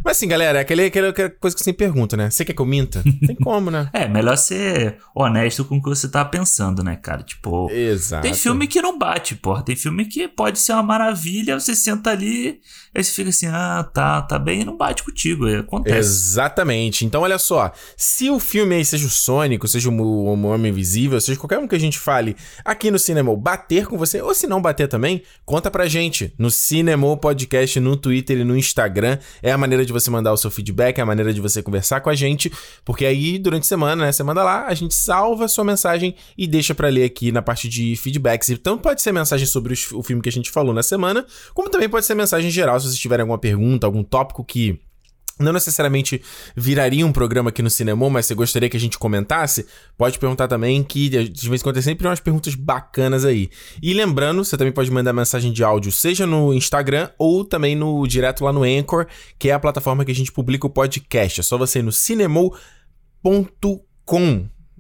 [0.04, 2.30] Mas assim, galera, é aquele, aquela coisa que você pergunta, né?
[2.30, 3.04] Você quer que eu minta?
[3.26, 3.90] Tem como, né?
[3.94, 7.24] é, melhor ser honesto com o que você tá pensando, né, cara?
[7.24, 8.24] Tipo, Exato.
[8.24, 9.64] tem filme que não bate, porra.
[9.64, 12.60] Tem filme que pode ser uma maravilha, você senta ali,
[12.94, 15.48] aí você fica assim, ah, tá, tá bem, e não bate contigo.
[15.48, 15.98] Acontece.
[15.98, 17.06] Exatamente.
[17.06, 21.40] Então, olha só, se o filme aí seja o Sônico, seja o Homem Invisível, seja
[21.40, 24.62] qualquer um que a gente fale aqui no Cinema, bater com você, ou se não
[24.62, 29.18] bater também, conta pra gente no Cinema Podcast, no Twitter e no Instagram.
[29.42, 32.02] É a maneira de você mandar o seu feedback, é a maneira de você conversar
[32.02, 32.52] com a gente,
[32.84, 36.16] porque aí durante a semana, né, você manda lá, a gente salva a sua mensagem
[36.38, 38.50] e deixa para ler aqui na parte de feedbacks.
[38.50, 41.90] Então pode ser mensagem sobre o filme que a gente falou na semana, como também
[41.90, 44.80] pode ser mensagem geral, se vocês tiverem alguma pergunta, algum tópico que
[45.40, 46.22] não necessariamente
[46.56, 49.66] viraria um programa aqui no Cinema, mas você gostaria que a gente comentasse,
[49.98, 53.50] pode perguntar também, que de vez em quando tem sempre umas perguntas bacanas aí.
[53.82, 58.06] E lembrando, você também pode mandar mensagem de áudio, seja no Instagram ou também no
[58.08, 59.08] direto lá no Anchor,
[59.38, 61.40] que é a plataforma que a gente publica o podcast.
[61.40, 62.58] É só você ir no cinemou.com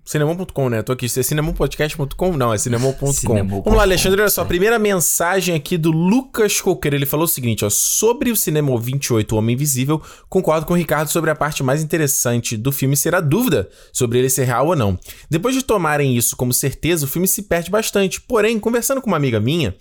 [0.07, 0.79] Cinemon.com, né?
[0.79, 1.05] Eu tô aqui.
[1.05, 2.37] É cinemopodcast.com?
[2.37, 3.11] Não, é cinemon.com.
[3.45, 4.21] Vamos lá, Alexandre.
[4.21, 4.43] Olha só.
[4.43, 6.95] A primeira mensagem aqui do Lucas Coqueiro.
[6.95, 7.69] Ele falou o seguinte, ó.
[7.69, 11.83] Sobre o Cinema 28, O Homem Invisível, concordo com o Ricardo sobre a parte mais
[11.83, 14.97] interessante do filme ser a dúvida sobre ele ser real ou não.
[15.29, 18.21] Depois de tomarem isso como certeza, o filme se perde bastante.
[18.21, 19.75] Porém, conversando com uma amiga minha,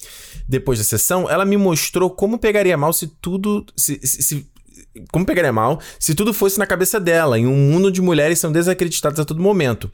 [0.49, 3.65] depois da sessão, ela me mostrou como pegaria mal se tudo...
[3.77, 4.47] se, se, se
[5.13, 8.51] como pegaria mal se tudo fosse na cabeça dela, em um mundo de mulheres são
[8.51, 9.89] desacreditadas a todo momento.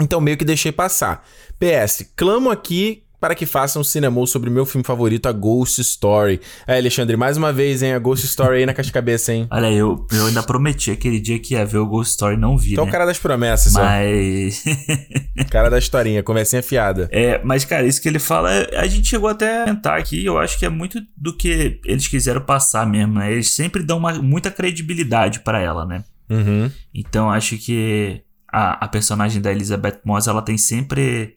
[0.00, 1.24] Então meio que deixei passar.
[1.58, 5.80] PS, clamo aqui para que façam um cinema sobre o meu filme favorito, a Ghost
[5.80, 6.40] Story.
[6.66, 7.92] Aí, Alexandre, mais uma vez, hein?
[7.92, 9.46] A Ghost Story aí na caixa de cabeça, hein?
[9.48, 12.72] Olha, eu, eu ainda prometi aquele dia que ia ver o Ghost Story, não vi,
[12.72, 12.90] Então né?
[12.90, 14.64] o cara das promessas, Mas...
[15.52, 17.08] cara da historinha, conversinha fiada.
[17.12, 20.36] É, mas, cara, isso que ele fala, a gente chegou até a comentar aqui, eu
[20.36, 23.30] acho que é muito do que eles quiseram passar mesmo, né?
[23.30, 26.02] Eles sempre dão uma, muita credibilidade para ela, né?
[26.28, 26.68] Uhum.
[26.92, 28.20] Então, acho que
[28.52, 31.36] a, a personagem da Elizabeth Moss, ela tem sempre.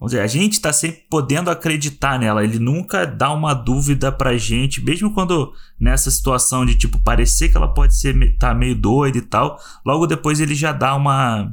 [0.00, 2.42] Vamos dizer, a gente tá sempre podendo acreditar nela.
[2.44, 7.56] Ele nunca dá uma dúvida pra gente, mesmo quando nessa situação de tipo parecer que
[7.56, 9.58] ela pode ser tá meio doida e tal.
[9.84, 11.52] Logo depois ele já dá uma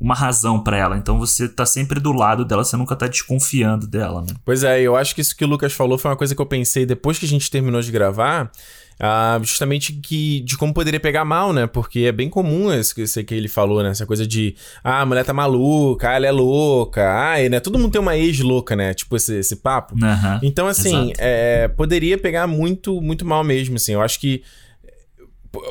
[0.00, 0.96] uma razão para ela.
[0.96, 4.34] Então você tá sempre do lado dela, você nunca tá desconfiando dela, né?
[4.44, 6.46] Pois é, eu acho que isso que o Lucas falou foi uma coisa que eu
[6.46, 8.50] pensei depois que a gente terminou de gravar.
[8.98, 11.66] Ah, justamente que de como poderia pegar mal, né?
[11.66, 13.90] Porque é bem comum isso que, que ele falou, né?
[13.90, 17.60] Essa coisa de ah, a mulher tá maluca, ah, ela é louca, ah, e, né?
[17.60, 18.94] Todo mundo tem uma ex louca, né?
[18.94, 19.94] Tipo esse, esse papo.
[19.94, 23.92] Uhum, então, assim, é, poderia pegar muito, muito mal mesmo, assim.
[23.92, 24.42] Eu acho que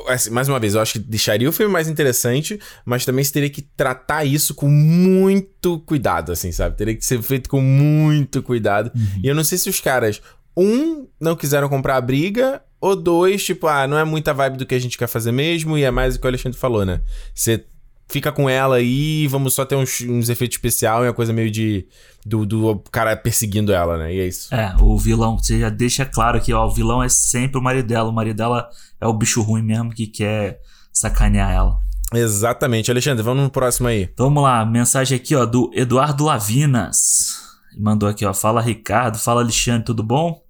[0.07, 3.31] assim, mais uma vez, eu acho que deixaria o filme mais interessante, mas também você
[3.31, 6.77] teria que tratar isso com muito cuidado, assim, sabe?
[6.77, 8.91] Teria que ser feito com muito cuidado.
[8.95, 9.21] Uhum.
[9.23, 10.21] E eu não sei se os caras,
[10.55, 14.65] um, não quiseram comprar a briga, ou dois, tipo, ah, não é muita vibe do
[14.65, 17.01] que a gente quer fazer mesmo, e é mais o que o Alexandre falou, né?
[17.33, 17.65] Você
[18.07, 21.51] fica com ela aí, vamos só ter uns, uns efeitos especiais e uma coisa meio
[21.51, 21.87] de.
[22.25, 24.15] Do, do cara perseguindo ela, né?
[24.15, 24.53] E é isso.
[24.53, 27.87] É, o vilão, você já deixa claro que, ó, o vilão é sempre o marido
[27.87, 28.09] dela.
[28.09, 28.67] O marido dela
[28.99, 30.59] é o bicho ruim mesmo que quer
[30.91, 31.79] sacanear ela.
[32.13, 32.89] Exatamente.
[32.89, 34.09] Alexandre, vamos no próximo aí.
[34.11, 37.43] Então, vamos lá, mensagem aqui, ó, do Eduardo Lavinas.
[37.77, 38.33] Mandou aqui, ó.
[38.33, 40.41] Fala Ricardo, fala Alexandre, tudo bom?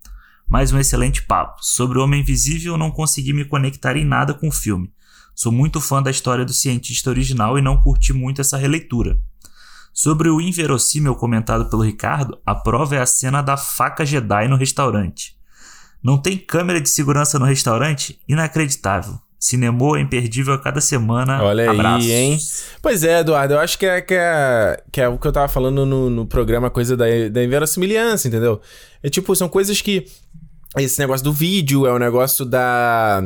[0.47, 1.57] Mais um excelente papo.
[1.61, 4.91] Sobre o Homem Invisível, eu não consegui me conectar em nada com o filme.
[5.35, 9.19] Sou muito fã da história do cientista original e não curti muito essa releitura.
[9.93, 14.55] Sobre o inverossímil comentado pelo Ricardo, a prova é a cena da faca Jedi no
[14.55, 15.35] restaurante.
[16.01, 18.19] Não tem câmera de segurança no restaurante?
[18.27, 19.19] Inacreditável.
[19.39, 21.43] Cinemô é imperdível a cada semana.
[21.43, 22.05] Olha Abraços.
[22.05, 22.37] aí, hein?
[22.81, 25.47] Pois é, Eduardo, eu acho que é, que é, que é o que eu tava
[25.47, 28.59] falando no, no programa, coisa da, da inverossimilhança, entendeu?
[29.03, 30.05] É tipo, são coisas que.
[30.77, 33.23] Esse negócio do vídeo é o negócio da.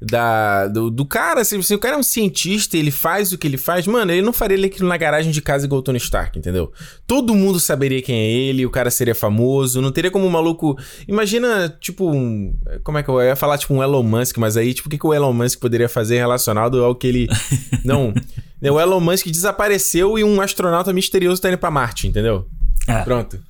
[0.00, 3.46] da do, do cara, assim, assim, o cara é um cientista, ele faz o que
[3.46, 3.86] ele faz.
[3.86, 6.70] Mano, ele não faria ele aquilo na garagem de casa igual o Tony Stark, entendeu?
[7.06, 10.76] Todo mundo saberia quem é ele, o cara seria famoso, não teria como um maluco.
[11.08, 14.56] Imagina, tipo, um, como é que eu, eu ia falar, tipo, um Elon Musk, mas
[14.56, 17.28] aí, tipo, o que, que o Elon Musk poderia fazer relacionado ao que ele.
[17.84, 18.12] não.
[18.60, 22.46] O Elon Musk desapareceu e um astronauta misterioso tá indo pra Marte, entendeu?
[22.86, 23.02] É.
[23.02, 23.40] Pronto.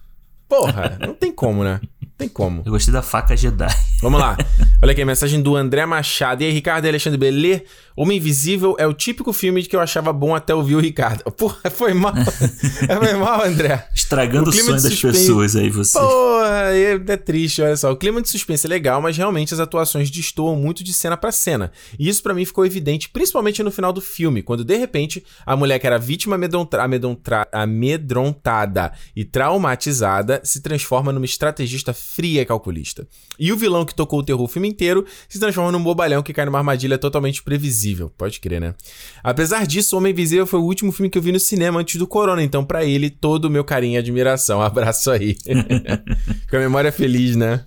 [0.49, 1.81] Porra, não tem como, né?
[2.19, 2.63] Tem como.
[2.65, 3.67] Eu gostei da faca Jedi.
[4.01, 4.37] Vamos lá.
[4.83, 6.43] Olha aqui, a mensagem do André Machado.
[6.43, 7.63] E aí, Ricardo e Alexandre Belê.
[7.97, 11.23] Homem Invisível é o típico filme que eu achava bom até ouvir o Ricardo.
[11.33, 12.13] Porra, foi mal.
[12.99, 13.87] foi mal, André.
[13.95, 15.99] Estragando o, O sonho das pessoas aí, você.
[15.99, 17.91] Porra, é, triste, olha só.
[17.93, 21.33] O clima de suspense é legal, mas realmente as atuações destoam muito de cena pra
[21.33, 21.71] cena.
[21.99, 25.57] E isso pra mim ficou evidente, principalmente no final do filme, quando de repente a
[25.57, 32.47] mulher que era vítima amedrontra- amedrontra- amedrontada e traumatizada se transforma numa estrategista fria e
[32.47, 33.07] calculista.
[33.39, 36.33] E o vilão que tocou o terror o filme inteiro se transforma num bobalhão que
[36.33, 37.82] cai numa armadilha totalmente previsível.
[38.17, 38.75] Pode crer, né?
[39.23, 42.07] Apesar disso, Homem Invisível foi o último filme que eu vi no cinema antes do
[42.07, 44.61] Corona, então pra ele todo o meu carinho e admiração.
[44.63, 45.37] Abraço aí.
[46.51, 47.63] Com a memória feliz, né?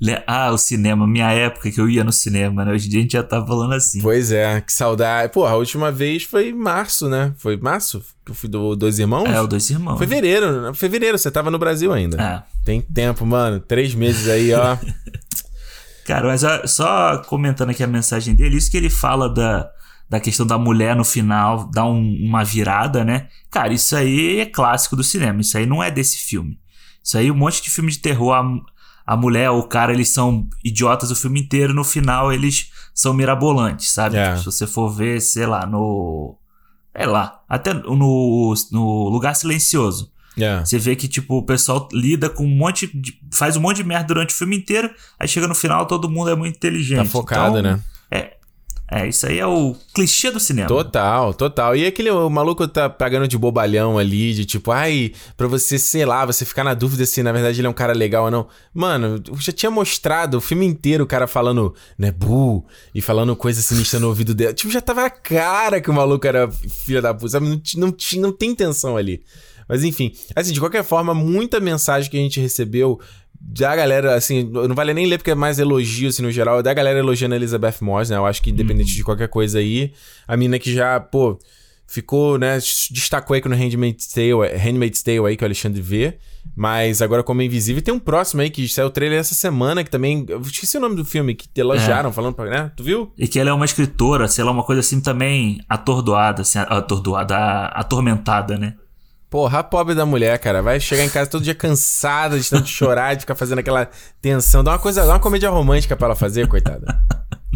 [0.00, 2.72] Le- Ah, o cinema, minha época que eu ia no cinema, né?
[2.72, 4.00] Hoje em dia a gente já tá falando assim.
[4.00, 5.32] Pois é, que saudade.
[5.32, 7.32] Pô, a última vez foi em março, né?
[7.36, 9.28] Foi março que eu fui do Dois Irmãos?
[9.28, 9.98] É, o Dois Irmãos.
[9.98, 10.74] Fevereiro, né?
[10.74, 12.22] Fevereiro, você tava no Brasil ainda.
[12.22, 12.42] É.
[12.64, 13.58] Tem tempo, mano.
[13.60, 14.76] Três meses aí, ó.
[16.06, 19.70] Cara, mas ó, só comentando aqui a mensagem dele, isso que ele fala da,
[20.08, 23.28] da questão da mulher no final, dar um- uma virada, né?
[23.50, 25.40] Cara, isso aí é clássico do cinema.
[25.40, 26.58] Isso aí não é desse filme.
[27.02, 28.42] Isso aí, um monte de filme de terror, a,
[29.14, 33.12] a mulher ou o cara, eles são idiotas o filme inteiro, no final eles são
[33.14, 34.16] mirabolantes, sabe?
[34.16, 34.30] É.
[34.30, 36.36] Tipo, se você for ver, sei lá, no.
[36.96, 40.12] Sei lá, até no, no Lugar Silencioso.
[40.38, 40.64] É.
[40.64, 43.18] Você vê que, tipo, o pessoal lida com um monte de.
[43.32, 46.30] faz um monte de merda durante o filme inteiro, aí chega no final, todo mundo
[46.30, 46.98] é muito inteligente.
[46.98, 47.80] Tá focado, Então, né?
[48.10, 48.42] É.
[48.94, 50.68] É, isso aí é o clichê do cinema.
[50.68, 51.74] Total, total.
[51.74, 56.04] E aquele o maluco tá pagando de bobalhão ali, de tipo, ai, pra você, sei
[56.04, 58.46] lá, você ficar na dúvida se na verdade ele é um cara legal ou não.
[58.74, 63.34] Mano, eu já tinha mostrado o filme inteiro o cara falando, né, bu, e falando
[63.34, 64.52] coisa sinistra no ouvido dela.
[64.52, 67.48] Tipo, já tava a cara que o maluco era filha da puta, sabe?
[67.48, 69.22] Não, não, não tem intenção ali.
[69.68, 73.00] Mas enfim, assim, de qualquer forma, muita mensagem que a gente recebeu
[73.40, 76.62] da galera, assim, não vale nem ler porque é mais elogio, assim, no geral, é
[76.62, 78.16] da galera elogiando a Elizabeth Moss, né?
[78.16, 79.92] Eu acho que independente de qualquer coisa aí,
[80.28, 81.38] a mina que já, pô,
[81.86, 82.58] ficou, né,
[82.90, 86.18] destacou aí no Handmaid's Tale, Handmaid's Tale aí que o Alexandre vê,
[86.56, 89.90] mas agora como Invisível, tem um próximo aí que saiu o trailer essa semana, que
[89.90, 92.72] também, eu esqueci o nome do filme, que elogiaram, falando pra, né?
[92.76, 93.12] Tu viu?
[93.18, 97.66] E que ela é uma escritora, sei lá, uma coisa assim também atordoada, assim, atordoada,
[97.66, 98.74] atormentada, né?
[99.32, 102.68] Porra, a pobre da mulher, cara, vai chegar em casa todo dia cansada de tanto
[102.68, 103.88] chorar, de ficar fazendo aquela
[104.20, 107.02] tensão, dá uma coisa, dá uma comédia romântica pra ela fazer, coitada.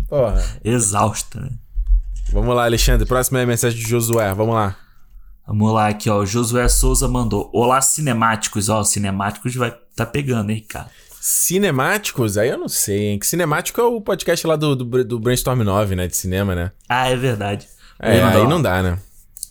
[0.09, 0.43] Porra.
[0.65, 1.51] Exausta, né?
[2.33, 3.07] Vamos lá, Alexandre.
[3.07, 4.33] Próxima é a mensagem de Josué.
[4.33, 4.75] Vamos lá.
[5.47, 6.21] Vamos lá, aqui, ó.
[6.21, 7.51] O Josué Souza mandou.
[7.53, 8.71] Olá, cinemáticos.
[8.71, 10.89] Ó, cinemáticos vai tá pegando, hein, cara.
[11.21, 12.39] Cinemáticos?
[12.39, 13.19] Aí eu não sei, hein?
[13.19, 16.07] Que cinemático é o podcast lá do, do, do Brainstorm 9, né?
[16.07, 16.73] De cinema, né?
[16.89, 17.69] Ah, é verdade.
[18.01, 18.99] É, aí não dá, né?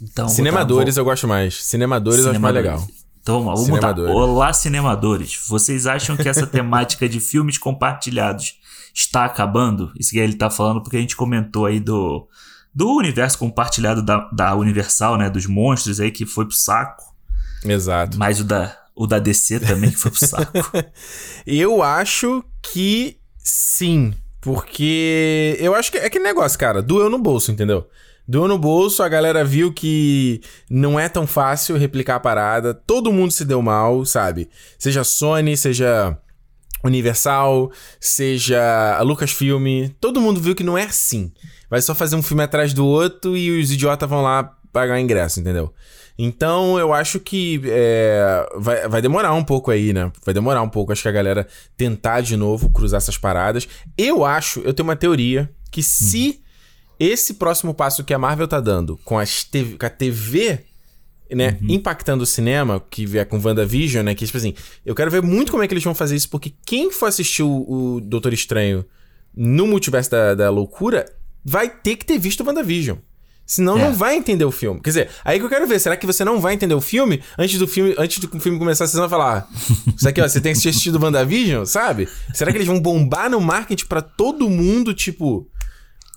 [0.02, 1.64] Então, Cinemadores vou- eu gosto mais.
[1.64, 2.88] Cinemadores eu acho mais Cinemadores.
[2.88, 3.06] legal.
[3.22, 3.66] Então vamos lá.
[3.66, 4.16] Cinemadores.
[4.16, 5.40] Olá, cinemadores.
[5.48, 8.60] Vocês acham que essa temática de filmes compartilhados
[8.94, 9.92] está acabando?
[10.00, 12.28] Isso que ele tá falando porque a gente comentou aí do,
[12.74, 15.30] do universo compartilhado da, da Universal, né?
[15.30, 17.04] Dos monstros aí que foi pro saco.
[17.64, 18.18] Exato.
[18.20, 20.52] Mas o da, o da DC também que foi pro saco.
[21.48, 24.14] Eu acho que sim.
[24.42, 26.80] Porque eu acho que é aquele negócio, cara.
[26.80, 27.88] Doeu no bolso, entendeu?
[28.28, 32.74] Doeu no bolso, a galera viu que não é tão fácil replicar a parada.
[32.74, 34.50] Todo mundo se deu mal, sabe?
[34.80, 36.18] Seja Sony, seja
[36.84, 41.32] Universal, seja a Lucasfilm, todo mundo viu que não é assim.
[41.70, 45.40] Vai só fazer um filme atrás do outro e os idiotas vão lá pagar ingresso,
[45.40, 45.74] entendeu?
[46.18, 50.12] Então eu acho que é, vai, vai demorar um pouco aí, né?
[50.24, 53.68] Vai demorar um pouco, acho que a galera tentar de novo cruzar essas paradas.
[53.98, 56.42] Eu acho, eu tenho uma teoria que se
[57.00, 60.64] esse próximo passo que a Marvel tá dando com, as TV, com a TV
[61.34, 61.68] né, uhum.
[61.70, 64.14] impactando o cinema, que vier com WandaVision, né?
[64.14, 64.54] Que, tipo assim,
[64.86, 67.44] eu quero ver muito como é que eles vão fazer isso, porque quem for assistir
[67.44, 68.86] o, o Doutor Estranho
[69.36, 71.06] no multiverso da, da loucura
[71.44, 72.98] vai ter que ter visto o WandaVision.
[73.46, 73.82] Senão é.
[73.82, 74.80] não vai entender o filme.
[74.82, 77.22] Quer dizer, aí que eu quero ver, será que você não vai entender o filme
[77.38, 79.48] antes do filme, antes do filme começar, você vai falar,
[79.96, 82.10] isso aqui, ó, você tem que assistir o WandaVision, sabe?
[82.34, 85.48] Será que eles vão bombar no marketing para todo mundo, tipo,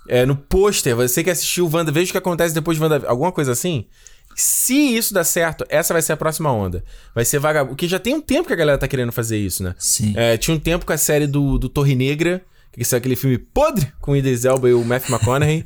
[0.09, 3.11] é, no pôster, você que assistiu o Wanda, veja o que acontece depois de WandaVision,
[3.11, 3.87] alguma coisa assim?
[4.35, 6.85] Se isso der certo, essa vai ser a próxima onda.
[7.15, 7.75] Vai ser vagabundo.
[7.75, 9.75] Porque já tem um tempo que a galera tá querendo fazer isso, né?
[9.79, 10.15] Sim.
[10.17, 12.41] É, tinha um tempo com a série do, do Torre Negra,
[12.73, 15.65] que é aquele filme podre com o Idris Elba e o Matthew McConaughey.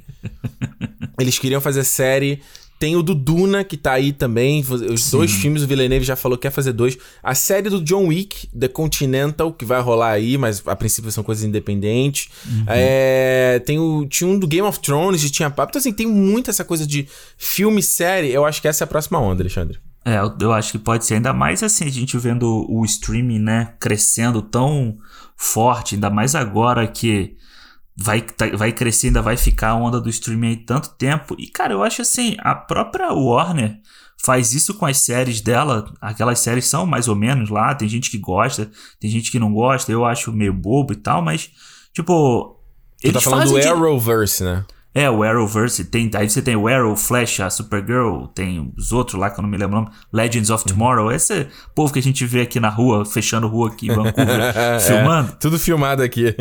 [1.20, 2.42] Eles queriam fazer série.
[2.82, 4.60] Tem o do Duna, que tá aí também.
[4.68, 5.10] Os Sim.
[5.12, 6.98] dois filmes, o Villeneuve já falou que quer fazer dois.
[7.22, 11.22] A série do John Wick, The Continental, que vai rolar aí, mas a princípio são
[11.22, 12.28] coisas independentes.
[12.44, 12.64] Uhum.
[12.66, 15.70] É, tem o, tinha um do Game of Thrones, tinha papo.
[15.70, 17.06] Então, assim, tem muito essa coisa de
[17.38, 18.32] filme série.
[18.32, 19.78] Eu acho que essa é a próxima onda, Alexandre.
[20.04, 23.74] É, eu acho que pode ser ainda mais assim, a gente vendo o streaming, né,
[23.78, 24.98] crescendo tão
[25.36, 27.36] forte, ainda mais agora que
[27.96, 31.36] vai, tá, vai crescer, ainda vai ficar a onda do streaming aí tanto tempo.
[31.38, 33.78] E, cara, eu acho assim, a própria Warner
[34.24, 35.92] faz isso com as séries dela.
[36.00, 38.70] Aquelas séries são mais ou menos lá, tem gente que gosta,
[39.00, 41.50] tem gente que não gosta, eu acho meio bobo e tal, mas,
[41.92, 42.58] tipo.
[43.02, 44.44] Tu tá falando do Arrowverse, de...
[44.44, 44.64] né?
[44.94, 49.18] É, o Arrowverse, tem, aí você tem o Arrow, Flash, a Supergirl, tem os outros
[49.18, 52.02] lá que eu não me lembro o nome, Legends of Tomorrow, esse povo que a
[52.02, 55.32] gente vê aqui na rua, fechando rua aqui em Vancouver, é, filmando.
[55.40, 56.36] Tudo filmado aqui.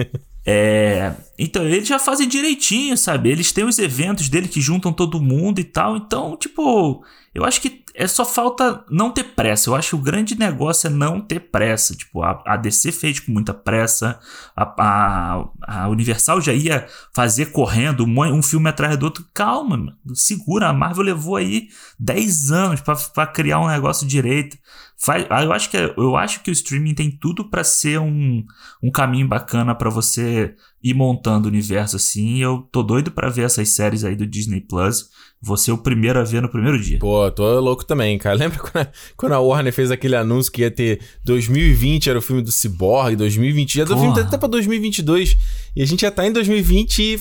[0.46, 3.30] É, então eles já fazem direitinho, sabe?
[3.30, 5.98] Eles têm os eventos dele que juntam todo mundo e tal.
[5.98, 9.70] Então, tipo, eu acho que é só falta não ter pressa.
[9.70, 11.96] Eu acho que o grande negócio é não ter pressa.
[11.96, 14.20] Tipo, a, a DC fez com muita pressa.
[14.56, 19.26] A, a, a, Universal já ia fazer correndo um, um filme atrás do outro.
[19.34, 20.70] Calma, mano, segura.
[20.70, 21.68] A Marvel levou aí
[22.00, 24.58] 10 anos para criar um negócio direito.
[25.04, 28.00] Faz, ah, eu, acho que, é, eu acho que o streaming tem tudo para ser
[28.00, 28.46] um,
[28.84, 32.38] um caminho bacana para você ir montando o universo assim.
[32.38, 35.10] Eu tô doido para ver essas séries aí do Disney Plus.
[35.42, 37.00] Vou ser o primeiro a ver no primeiro dia.
[37.00, 38.36] Pô, tô louco também, cara.
[38.38, 42.22] Lembra quando a, quando a Warner fez aquele anúncio que ia ter 2020 era o
[42.22, 45.36] filme do Cyborg, 2020 já o filme até pra 2022
[45.76, 47.18] e a gente já tá em 2020 e...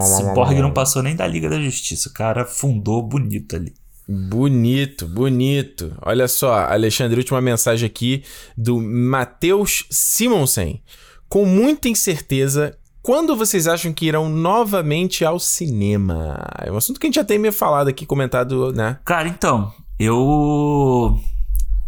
[0.00, 3.74] Cyborg não passou nem da Liga da Justiça, o cara fundou bonito ali.
[4.06, 5.96] Bonito, bonito.
[6.02, 8.22] Olha só, Alexandre, última mensagem aqui
[8.56, 10.82] do Matheus Simonsen.
[11.26, 16.46] Com muita incerteza, quando vocês acham que irão novamente ao cinema?
[16.58, 18.98] É um assunto que a gente já tem me falado aqui, comentado, né?
[19.06, 21.18] Cara, então, eu.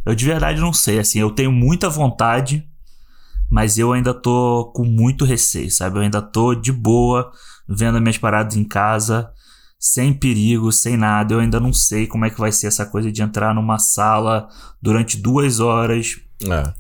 [0.07, 2.67] Eu de verdade não sei, assim, eu tenho muita vontade,
[3.51, 5.99] mas eu ainda tô com muito receio, sabe?
[5.99, 7.31] Eu ainda tô de boa,
[7.69, 9.31] vendo minhas paradas em casa
[9.79, 11.35] sem perigo, sem nada.
[11.35, 14.49] Eu ainda não sei como é que vai ser essa coisa de entrar numa sala
[14.81, 16.72] durante duas horas é.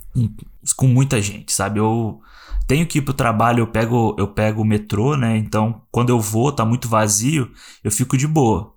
[0.76, 1.78] com muita gente, sabe?
[1.78, 2.20] Eu
[2.66, 5.36] tenho que ir pro trabalho, eu pego, eu pego o metrô, né?
[5.36, 7.50] Então, quando eu vou, tá muito vazio,
[7.84, 8.74] eu fico de boa.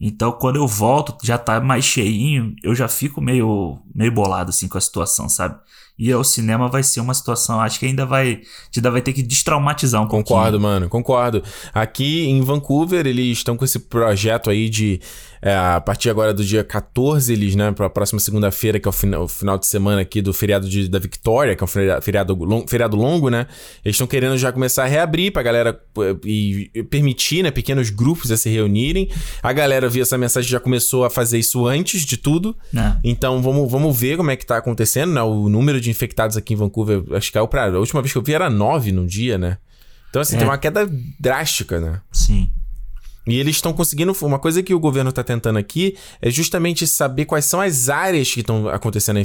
[0.00, 4.68] Então, quando eu volto, já tá mais cheinho, eu já fico meio, meio bolado assim
[4.68, 5.58] com a situação, sabe?
[5.98, 8.40] Ir ao cinema vai ser uma situação, acho que ainda vai,
[8.76, 10.62] ainda vai ter que destraumatizar um Concordo, pouquinho.
[10.62, 11.42] mano, concordo.
[11.74, 15.00] Aqui em Vancouver, eles estão com esse projeto aí de
[15.40, 18.90] é, a partir agora do dia 14, eles, né, para a próxima segunda-feira, que é
[18.90, 21.68] o, final, o final de semana aqui do feriado de, da Vitória, que é um
[21.68, 23.46] feriado, feriado, long, feriado longo, né?
[23.84, 25.80] Eles estão querendo já começar a reabrir pra galera
[26.24, 29.08] e, e permitir, né, pequenos grupos a se reunirem.
[29.42, 32.56] A galera via essa mensagem já começou a fazer isso antes de tudo.
[32.76, 32.96] É.
[33.04, 35.22] Então vamos, vamos ver como é que tá acontecendo, né?
[35.22, 37.66] O número de infectados aqui em Vancouver, acho que caiu pra.
[37.66, 39.58] A última vez que eu vi era 9 no dia, né?
[40.10, 40.38] Então, assim, é.
[40.38, 40.88] tem uma queda
[41.20, 42.00] drástica, né?
[42.10, 42.50] Sim.
[43.28, 44.12] E eles estão conseguindo.
[44.22, 48.32] Uma coisa que o governo está tentando aqui é justamente saber quais são as áreas
[48.32, 49.18] que estão acontecendo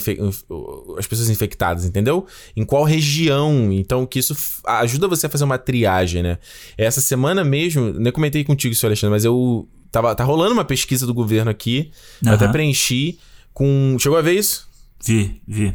[0.97, 2.25] as pessoas infectadas, entendeu?
[2.55, 3.71] Em qual região.
[3.71, 4.35] Então, que isso
[4.65, 6.37] ajuda você a fazer uma triagem, né?
[6.77, 9.67] Essa semana mesmo, nem comentei contigo isso, Alexandre, mas eu.
[9.91, 11.91] Tava, tá rolando uma pesquisa do governo aqui.
[12.23, 12.29] Uhum.
[12.29, 13.19] Eu até preenchi
[13.53, 13.95] com.
[13.99, 14.67] Chegou a ver isso?
[15.05, 15.73] Vi, vi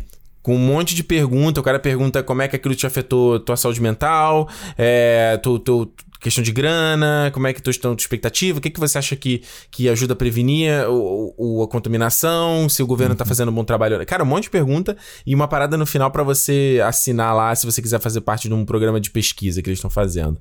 [0.48, 1.60] com um monte de pergunta.
[1.60, 4.48] O cara pergunta como é que aquilo te afetou tua saúde mental,
[4.78, 8.80] é, tu, tu, questão de grana, como é que estão de expectativa, o que, que
[8.80, 13.22] você acha que, que ajuda a prevenir o, o a contaminação, se o governo tá
[13.22, 13.26] uhum.
[13.26, 14.04] tá fazendo um bom trabalho.
[14.06, 14.96] Cara, um monte de pergunta
[15.26, 18.54] e uma parada no final para você assinar lá se você quiser fazer parte de
[18.54, 20.40] um programa de pesquisa que eles estão fazendo.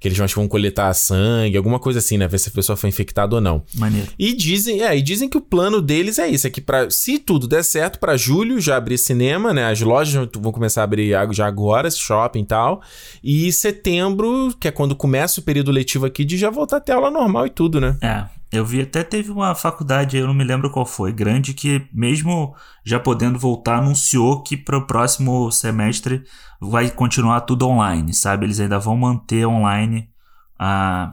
[0.00, 2.26] Que eles vão coletar sangue, alguma coisa assim, né?
[2.26, 3.62] Ver se a pessoa foi infectada ou não.
[3.74, 4.08] Maneiro.
[4.18, 7.18] E dizem, é, e dizem que o plano deles é isso, é que pra, se
[7.18, 9.70] tudo der certo, para julho já abrir cinema, né?
[9.70, 12.82] As lojas vão começar a abrir já agora, shopping e tal.
[13.22, 16.92] E setembro, que é quando começa o período letivo aqui, de já voltar a ter
[16.92, 17.96] aula normal e tudo, né?
[18.02, 21.86] É, eu vi até teve uma faculdade, eu não me lembro qual foi, grande, que
[21.92, 22.54] mesmo
[22.84, 26.22] já podendo voltar, anunciou que para o próximo semestre
[26.60, 28.46] vai continuar tudo online, sabe?
[28.46, 30.08] Eles ainda vão manter online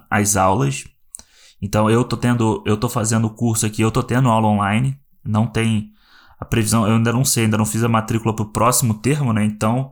[0.10, 0.86] as aulas.
[1.62, 4.98] Então eu tô tendo, eu tô fazendo o curso aqui, eu tô tendo aula online,
[5.24, 5.92] não tem
[6.40, 9.34] a previsão, eu ainda não sei, ainda não fiz a matrícula para o próximo termo,
[9.34, 9.44] né?
[9.44, 9.92] Então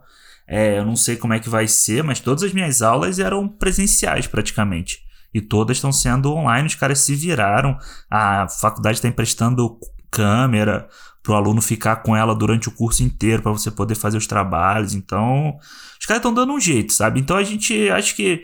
[0.53, 3.47] é, eu não sei como é que vai ser, mas todas as minhas aulas eram
[3.47, 4.99] presenciais praticamente
[5.33, 6.67] e todas estão sendo online.
[6.67, 7.75] Os caras se viraram,
[8.07, 9.79] a faculdade está emprestando
[10.11, 10.87] câmera
[11.23, 14.27] para o aluno ficar com ela durante o curso inteiro para você poder fazer os
[14.27, 14.93] trabalhos.
[14.93, 15.57] Então,
[15.99, 17.19] os caras estão dando um jeito, sabe?
[17.19, 18.43] Então a gente acho que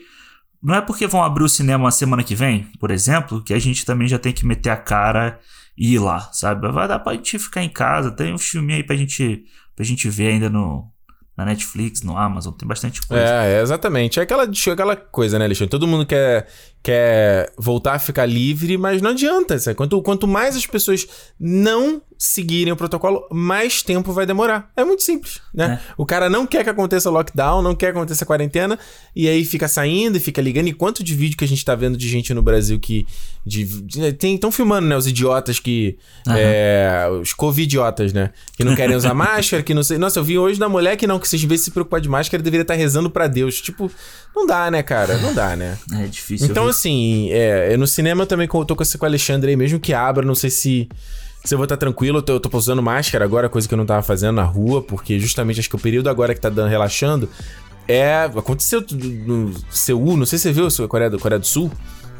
[0.64, 3.60] não é porque vão abrir o cinema a semana que vem, por exemplo, que a
[3.60, 5.40] gente também já tem que meter a cara
[5.78, 6.72] e ir lá, sabe?
[6.72, 9.44] Vai dar pra gente ficar em casa, tem um filme aí pra gente,
[9.76, 10.92] pra gente ver ainda no,
[11.40, 13.24] na Netflix, no Amazon, tem bastante coisa.
[13.24, 14.20] É, exatamente.
[14.20, 15.70] É aquela, aquela coisa, né, Alexandre?
[15.70, 16.50] Todo mundo quer,
[16.82, 19.58] quer voltar a ficar livre, mas não adianta.
[19.60, 19.76] Sabe?
[19.76, 21.08] Quanto, quanto mais as pessoas
[21.40, 24.70] não seguirem o protocolo, mais tempo vai demorar.
[24.76, 25.80] É muito simples, né?
[25.82, 25.94] É.
[25.98, 28.78] O cara não quer que aconteça lockdown, não quer que aconteça quarentena,
[29.16, 30.68] e aí fica saindo e fica ligando.
[30.68, 33.08] E quanto de vídeo que a gente tá vendo de gente no Brasil que.
[33.46, 34.98] De, de, tem, estão filmando, né?
[34.98, 35.98] Os idiotas que.
[36.28, 36.34] Uhum.
[36.36, 38.32] É, os covidiotas, né?
[38.58, 39.98] Que não querem usar máscara, que não sei.
[39.98, 42.02] Nossa, eu vi hoje da mulher que não, que se em vez de se preocupar
[42.02, 43.62] de máscara, deveria estar tá rezando para Deus.
[43.62, 43.90] Tipo,
[44.36, 45.18] não dá, né, cara?
[45.20, 45.78] Não dá, né?
[45.94, 46.48] É difícil.
[46.48, 50.36] Então, assim, é, no cinema também tô com o Alexandre aí, mesmo que abra, não
[50.36, 50.90] sei se.
[51.44, 53.78] Se eu vou estar tranquilo, eu tô, eu tô usando máscara agora, coisa que eu
[53.78, 56.68] não tava fazendo na rua, porque justamente acho que o período agora que tá dando,
[56.68, 57.30] relaxando
[57.90, 58.26] é.
[58.26, 61.72] Aconteceu no Seul, não sei se você viu a Coreia do, Coreia do Sul.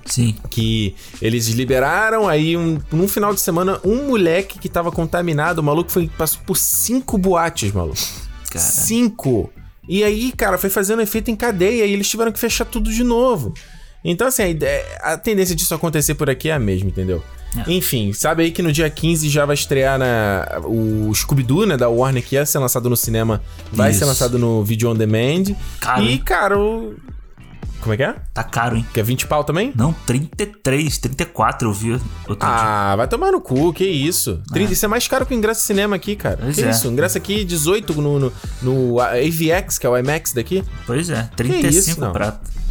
[0.04, 0.36] Sim.
[0.50, 5.64] Que eles liberaram aí, um, num final de semana, um moleque que tava contaminado, o
[5.64, 8.00] maluco foi, passou por cinco boates, maluco.
[8.50, 8.60] Cara.
[8.60, 9.52] Cinco!
[9.88, 13.04] E aí, cara, foi fazendo efeito em cadeia e eles tiveram que fechar tudo de
[13.04, 13.54] novo.
[14.04, 17.24] Então, assim, a, ideia, a tendência disso acontecer por aqui é a mesma, entendeu?
[17.58, 17.72] É.
[17.74, 21.90] Enfim, sabe aí que no dia 15 já vai estrear na, o Scooby-Doo, né, da
[21.90, 23.42] Warner, que ia ser lançado no cinema,
[23.72, 24.00] vai Isso.
[24.00, 25.56] ser lançado no Video On Demand.
[25.80, 26.96] Caro, e, cara, o...
[27.82, 28.14] Como é que é?
[28.34, 28.86] Tá caro, hein?
[28.94, 29.72] Que é 20 pau também?
[29.74, 32.96] Não, 33, 34 eu vi outro Ah, dia.
[32.98, 34.42] vai tomar no cu, que isso.
[34.50, 34.54] É.
[34.54, 36.40] 30, isso é mais caro que o ingresso de cinema aqui, cara.
[36.42, 36.70] Pois que é.
[36.70, 36.90] isso?
[36.90, 40.62] O ingresso aqui 18 no, no, no AVX, que é o IMAX daqui.
[40.86, 42.12] Pois é, 35 que isso, não.
[42.12, 42.52] prato.
[42.68, 42.69] Não,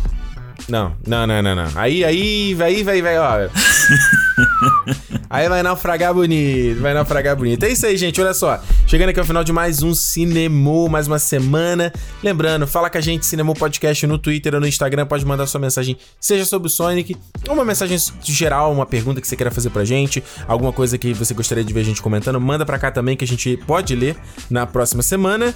[1.06, 1.68] não, não, não, não.
[1.74, 3.48] Aí, aí, aí, vai, vai, ó.
[5.28, 7.64] aí vai naufragar bonito, vai naufragar bonito.
[7.64, 8.60] É isso aí, gente, olha só.
[8.86, 11.92] Chegando aqui ao final de mais um Cinemô, mais uma semana.
[12.22, 15.60] Lembrando, fala com a gente, Cinemô Podcast no Twitter ou no Instagram, pode mandar sua
[15.60, 17.16] mensagem, seja sobre o Sonic,
[17.48, 21.34] uma mensagem geral, uma pergunta que você queira fazer pra gente, alguma coisa que você
[21.34, 24.16] gostaria de ver a gente comentando, manda pra cá também que a gente pode ler
[24.50, 25.54] na próxima semana.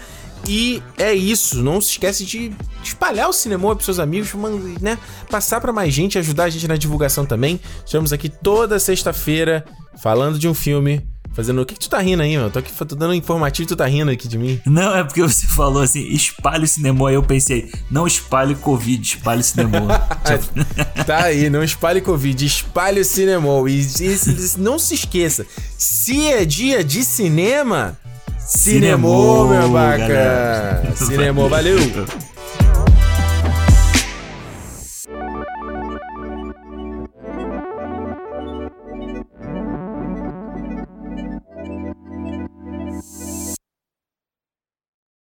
[0.49, 2.53] E é isso, não se esquece de
[2.83, 4.33] espalhar o cinema pros seus amigos,
[4.81, 4.99] né?
[5.31, 7.61] Passar para mais gente, ajudar a gente na divulgação também.
[7.87, 9.65] Estamos aqui toda sexta-feira
[9.97, 11.03] falando de um filme
[11.33, 11.63] Fazendo.
[11.63, 12.51] O que, que tu tá rindo aí, mano?
[12.51, 14.61] Tô aqui tô dando um informativo e tu tá rindo aqui de mim.
[14.67, 17.09] Não, é porque você falou assim, espalhe o cinema.
[17.09, 19.99] Aí eu pensei, não espalhe Covid, espalhe o cinema.
[21.07, 23.49] tá aí, não espalhe Covid, espalhe o cinema.
[23.67, 25.47] E, e, não se esqueça,
[25.79, 27.97] se é dia de cinema,
[28.39, 30.95] Cinemô, meu bacana.
[30.95, 31.79] Cinemô, valeu.